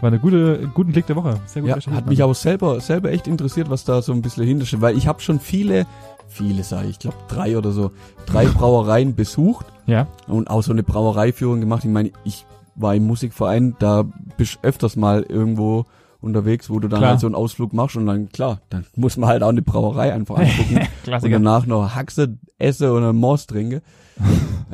[0.00, 1.40] War eine gute, guten Klick der Woche.
[1.46, 4.44] Sehr gut Ja, hat mich auch selber, selber echt interessiert, was da so ein bisschen
[4.44, 5.86] hintersteht, weil ich habe schon viele,
[6.28, 7.90] viele sage ich, ich glaube drei oder so,
[8.26, 10.06] drei Brauereien besucht Ja.
[10.28, 11.84] und auch so eine Brauereiführung gemacht.
[11.84, 14.04] Ich meine, ich war im Musikverein, da
[14.36, 15.86] bist öfters mal irgendwo
[16.26, 17.10] unterwegs, wo du dann Klar.
[17.12, 20.12] halt so einen Ausflug machst und dann, klar, dann muss man halt auch eine Brauerei
[20.12, 20.86] einfach angucken
[21.22, 23.82] und danach noch Haxe esse oder Moos trinke.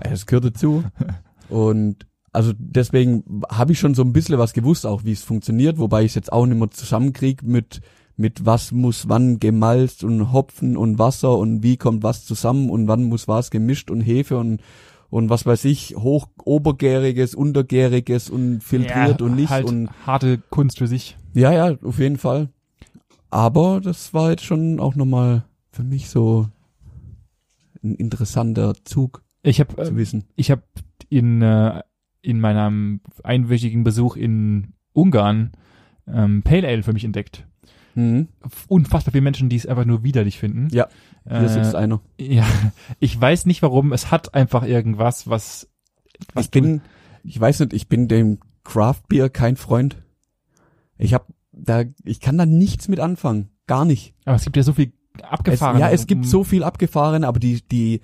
[0.03, 0.83] Das gehört dazu.
[1.49, 5.79] Und also deswegen habe ich schon so ein bisschen was gewusst, auch wie es funktioniert,
[5.79, 7.83] wobei ich es jetzt auch nicht mehr zusammenkrieg mit
[8.17, 12.89] mit was muss wann gemalzt und Hopfen und Wasser und wie kommt was zusammen und
[12.89, 14.61] wann muss was gemischt und Hefe und
[15.11, 20.39] und was weiß ich, hoch obergäriges, untergäriges und filtriert Ja, und nicht halt und harte
[20.49, 21.19] Kunst für sich.
[21.35, 22.49] Ja, ja, auf jeden Fall.
[23.31, 26.49] Aber das war jetzt schon auch nochmal für mich so
[27.83, 30.25] ein interessanter Zug Ich habe zu äh, wissen.
[30.37, 30.63] ich habe
[31.09, 31.83] in äh,
[32.21, 35.53] in meinem einwöchigen Besuch in Ungarn
[36.07, 37.47] ähm, Pale Ale für mich entdeckt.
[37.95, 38.29] Mhm.
[38.69, 40.69] Unfassbar viele Menschen, die es einfach nur widerlich finden.
[40.71, 40.89] Ja,
[41.27, 42.01] Hier Äh, sitzt einer.
[42.21, 42.47] ja,
[43.01, 43.93] ich weiß nicht warum.
[43.93, 45.69] Es hat einfach irgendwas, was
[46.35, 46.81] was Ich bin,
[47.25, 49.97] ich weiß nicht, ich bin dem Craft Beer kein Freund.
[50.99, 53.51] Ich hab da, ich kann da nichts mit anfangen.
[53.67, 54.15] Gar nicht.
[54.25, 55.79] Aber es gibt ja so viel abgefahren.
[55.79, 58.01] ja, es gibt so viel abgefahren, aber die, die,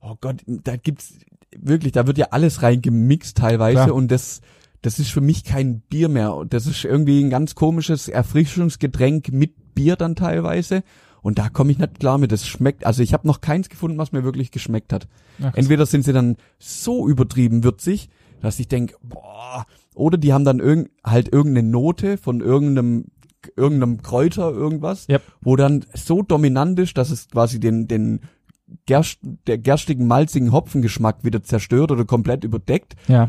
[0.00, 1.14] oh Gott, da gibt's
[1.56, 3.94] wirklich, da wird ja alles reingemixt teilweise Klar.
[3.94, 4.40] und das,
[4.82, 6.34] das ist für mich kein Bier mehr.
[6.34, 10.82] Und Das ist irgendwie ein ganz komisches Erfrischungsgetränk mit Bier dann teilweise.
[11.22, 12.32] Und da komme ich nicht klar mit.
[12.32, 15.06] Das schmeckt, also ich habe noch keins gefunden, was mir wirklich geschmeckt hat.
[15.38, 15.54] Krass.
[15.54, 18.08] Entweder sind sie dann so übertrieben würzig,
[18.42, 23.06] dass ich denk, boah, oder die haben dann irgend, halt irgendeine Note von irgendeinem
[23.56, 25.22] irgendeinem Kräuter irgendwas, Yep.
[25.40, 28.20] wo dann so dominant ist, dass es quasi den den
[28.86, 32.94] Gerst, der gerstigen malzigen Hopfengeschmack wieder zerstört oder komplett überdeckt.
[33.08, 33.28] ja,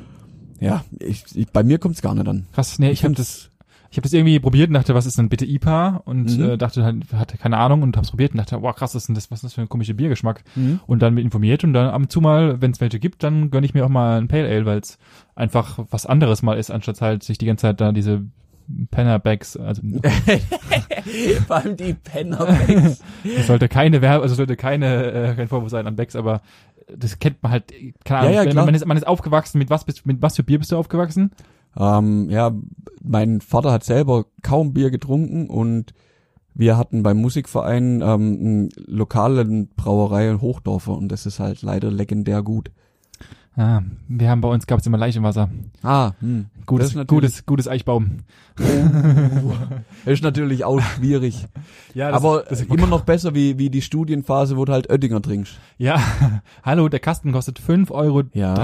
[0.60, 2.45] Ja, ich, ich, bei mir kommt's gar nicht an.
[2.54, 2.78] krass.
[2.80, 3.49] Nee, ich, habe find das
[3.93, 6.01] ich habe das irgendwie probiert und dachte, was ist denn bitte IPA?
[6.06, 6.49] Und Mhm.
[6.49, 9.08] äh, dachte halt, hatte keine Ahnung und hab's probiert und dachte, wow, krass, was ist
[9.08, 10.43] denn das, was ist das für ein komischer Biergeschmack?
[10.88, 13.51] Und dann mit informiert und dann ab und zu mal, wenn es welche gibt, dann
[13.51, 14.97] gönne ich mir auch mal ein Pale Ale, weil es
[15.36, 18.23] einfach was anderes mal ist, anstatt halt sich die ganze Zeit da diese
[18.89, 19.84] Penner-Bags, also
[21.47, 23.03] Vor allem die Pennerbags.
[23.23, 26.41] es sollte keine Werbe, also es sollte keine, äh, kein Vorwurf sein an Bags, aber
[26.97, 27.71] das kennt man halt,
[28.03, 30.43] keine Ahnung, Ja, ja, man, ist, man ist aufgewachsen, mit was bist, mit was für
[30.43, 31.32] Bier bist du aufgewachsen?
[31.77, 32.51] Ähm, ja,
[33.01, 35.93] mein Vater hat selber kaum Bier getrunken und
[36.53, 41.89] wir hatten beim Musikverein ähm, einen lokalen Brauerei in Hochdorfer und das ist halt leider
[41.91, 42.71] legendär gut.
[43.55, 45.47] Ah, wir haben bei uns gab es immer Leichenwasser.
[45.83, 46.47] Ah, hm.
[46.65, 48.17] Gutes, Das gutes, gutes Eichbaum.
[48.55, 48.67] Das
[50.05, 51.47] ist natürlich auch schwierig.
[51.93, 55.59] Ja, Aber immer noch besser wie, wie die Studienphase, wo du halt Oettinger trinkst.
[55.77, 56.01] Ja,
[56.63, 58.23] hallo, der Kasten kostet 5,30 Euro.
[58.33, 58.55] Ja.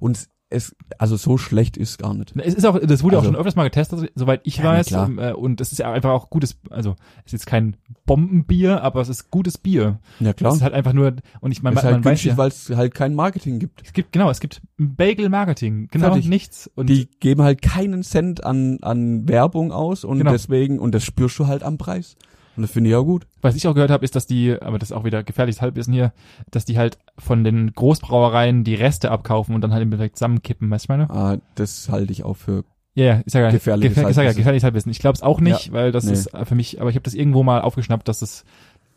[0.00, 2.34] Und es, also so schlecht ist gar nicht.
[2.36, 4.90] Es ist auch, das wurde auch Also- schon öfters mal getestet, soweit ich Ja, weiß.
[4.92, 9.00] äh, Und es ist ja einfach auch gutes, also es ist jetzt kein Bombenbier, aber
[9.00, 10.00] es ist gutes Bier.
[10.18, 10.52] Ja Es klar.
[10.54, 12.68] ist halt einfach nur, und ich meine, man, halt man weiß günstig, ja, weil es
[12.70, 13.82] halt kein Marketing gibt.
[13.84, 16.28] es gibt, genau, es gibt Bagel-Marketing, genau, Fertig.
[16.28, 16.70] nichts.
[16.74, 20.32] Und Die geben halt keinen Cent an, an Werbung aus und Genau.
[20.32, 22.16] deswegen, und das spürst du halt am Preis.
[22.60, 23.26] Und das finde ich ja gut.
[23.40, 25.94] was ich auch gehört habe, ist, dass die, aber das ist auch wieder gefährliches Halbwissen
[25.94, 26.12] hier,
[26.50, 30.70] dass die halt von den Großbrauereien die Reste abkaufen und dann halt im Endeffekt zusammenkippen,
[30.70, 31.10] weißt du, ich meine?
[31.10, 32.64] Ah, das halte ich auch für.
[32.94, 34.36] Ja, ja, ist ja gar Gefährliches gefähr, ich ja, Halbwissen.
[34.40, 34.90] gefährliches Halbwissen.
[34.92, 36.12] Ich glaube es auch nicht, weil das nee.
[36.12, 38.44] ist für mich, aber ich habe das irgendwo mal aufgeschnappt, dass es,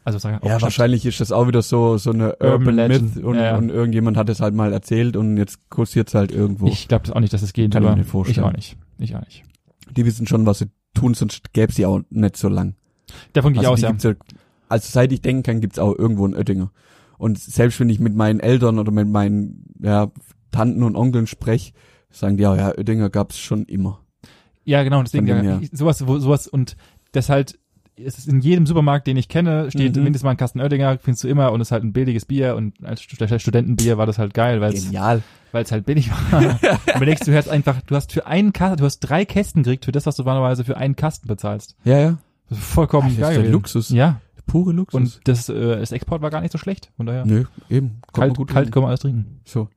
[0.04, 3.16] also sag, Ja, wahrscheinlich ist das auch wieder so, so eine Urban Urban Legend.
[3.16, 3.58] Myth und, Ja, ja.
[3.58, 6.68] und irgendjemand hat es halt mal erzählt und jetzt kursiert's halt irgendwo.
[6.68, 8.38] Ich glaube das auch nicht, dass es geht, Kann ich mir nicht vorstellen.
[8.40, 8.78] ich auch nicht.
[8.98, 9.44] Ich auch nicht.
[9.96, 12.76] die wissen schon, was sie tun, sonst gäbe sie auch nicht so lang.
[13.34, 14.12] Davon gehe ich Also, aus, die ja.
[14.12, 14.18] ja.
[14.70, 16.72] Also seit ich denken kann, gibt's auch irgendwo einen Oettinger.
[17.18, 20.12] Und selbst wenn ich mit meinen Eltern oder mit meinen ja,
[20.52, 21.74] Tanten und Onkeln sprech,
[22.12, 24.00] sagen die auch, ja, Oettinger gab's schon immer.
[24.66, 26.76] Ja, genau, deswegen, dem ja, ich- sowas, wo, sowas und
[27.12, 27.60] das halt,
[27.96, 30.04] es ist in jedem Supermarkt, den ich kenne, steht Mhm.
[30.04, 32.56] mindestens mal ein Kasten Oettinger, findest du immer und es ist halt ein billiges Bier
[32.56, 34.92] und als Stu- Studentenbier war das halt geil, weil es
[35.52, 36.40] weil es halt billig war.
[36.88, 39.86] und überlegst du hast einfach, du hast für einen Kasten, du hast drei Kästen gekriegt
[39.86, 41.76] für das, was du normalerweise für einen Kasten bezahlst.
[41.84, 42.18] Ja, ja.
[42.50, 43.42] Das ist vollkommen ist geil.
[43.44, 43.52] der.
[43.52, 43.90] Luxus.
[43.90, 44.96] Ja, Pure Luxus.
[45.00, 47.26] und das, äh, das Export war gar nicht so schlecht, von daher.
[47.26, 48.00] Nö, eben.
[48.12, 49.40] Kommt man Kalt, gut kalt kann man alles trinken.
[49.46, 49.70] So.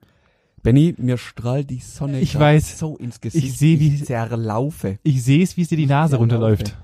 [0.62, 2.78] Benny, mir strahlt die Sonne Ich weiß.
[2.78, 3.44] so ins Gesicht.
[3.46, 4.98] Ich seh, wie- zerlaufe.
[5.04, 6.76] Ich sehe es, wie es dir die Nase runterläuft.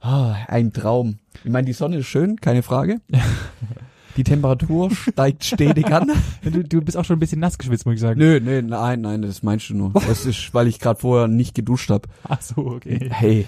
[0.00, 1.18] Ah, ein Traum.
[1.44, 3.00] Ich meine, die Sonne ist schön, keine Frage.
[4.16, 6.10] Die Temperatur steigt stetig an.
[6.42, 8.18] Du, du bist auch schon ein bisschen nass geschwitzt, muss ich sagen.
[8.18, 9.92] Nö, nö, nein, nein, das meinst du nur.
[10.08, 12.08] Das ist, weil ich gerade vorher nicht geduscht hab.
[12.24, 13.08] Ach so, okay.
[13.10, 13.46] Hey,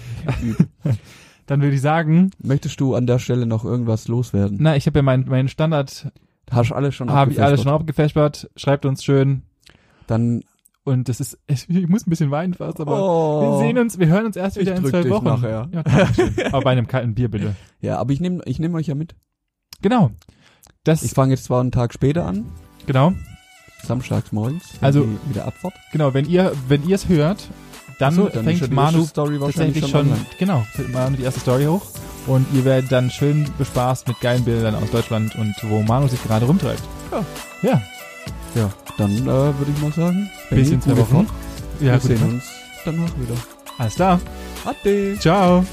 [1.45, 4.57] Dann würde ich sagen, möchtest du an der Stelle noch irgendwas loswerden?
[4.61, 6.11] na, ich habe ja meinen meinen Standard,
[6.51, 8.49] Hast du alles schon habe ich alles schon abgefespert?
[8.55, 9.41] Schreibt uns schön.
[10.07, 10.43] Dann
[10.83, 13.41] Und das ist, ich, ich muss ein bisschen weinen fast, aber oh.
[13.41, 15.25] wir sehen uns, wir hören uns erst wieder in zwei Wochen.
[15.25, 15.69] nachher.
[15.71, 15.83] Ja,
[16.51, 17.55] aber bei einem kalten Bier bitte.
[17.81, 19.15] Ja, aber ich nehme ich nehm euch ja mit.
[19.81, 20.11] Genau.
[20.83, 22.45] Das, Ich fange jetzt zwar einen Tag später an,
[22.85, 23.13] genau,
[23.83, 25.73] samstags morgens, Also- wieder Abfahrt.
[25.91, 27.49] genau, wenn ihr, wenn ihr es hört,
[27.99, 30.25] dann, so, dann fängt die Manu erste Story wahrscheinlich tatsächlich schon, online.
[30.39, 31.81] genau, Manu die erste Story hoch.
[32.25, 36.23] Und ihr werdet dann schön bespaßt mit geilen Bildern aus Deutschland und wo Manu sich
[36.23, 36.81] gerade rumtreibt.
[37.11, 37.25] Ja.
[37.69, 37.81] Ja.
[38.55, 41.25] Ja, dann äh, würde ich mal sagen, Bis in zwei Wochen.
[41.25, 41.27] Fahrt.
[41.81, 42.45] Ja, Wir sehen uns
[42.85, 43.35] danach wieder.
[43.77, 44.19] Alles klar.
[44.65, 45.17] Ade.
[45.19, 45.65] Ciao.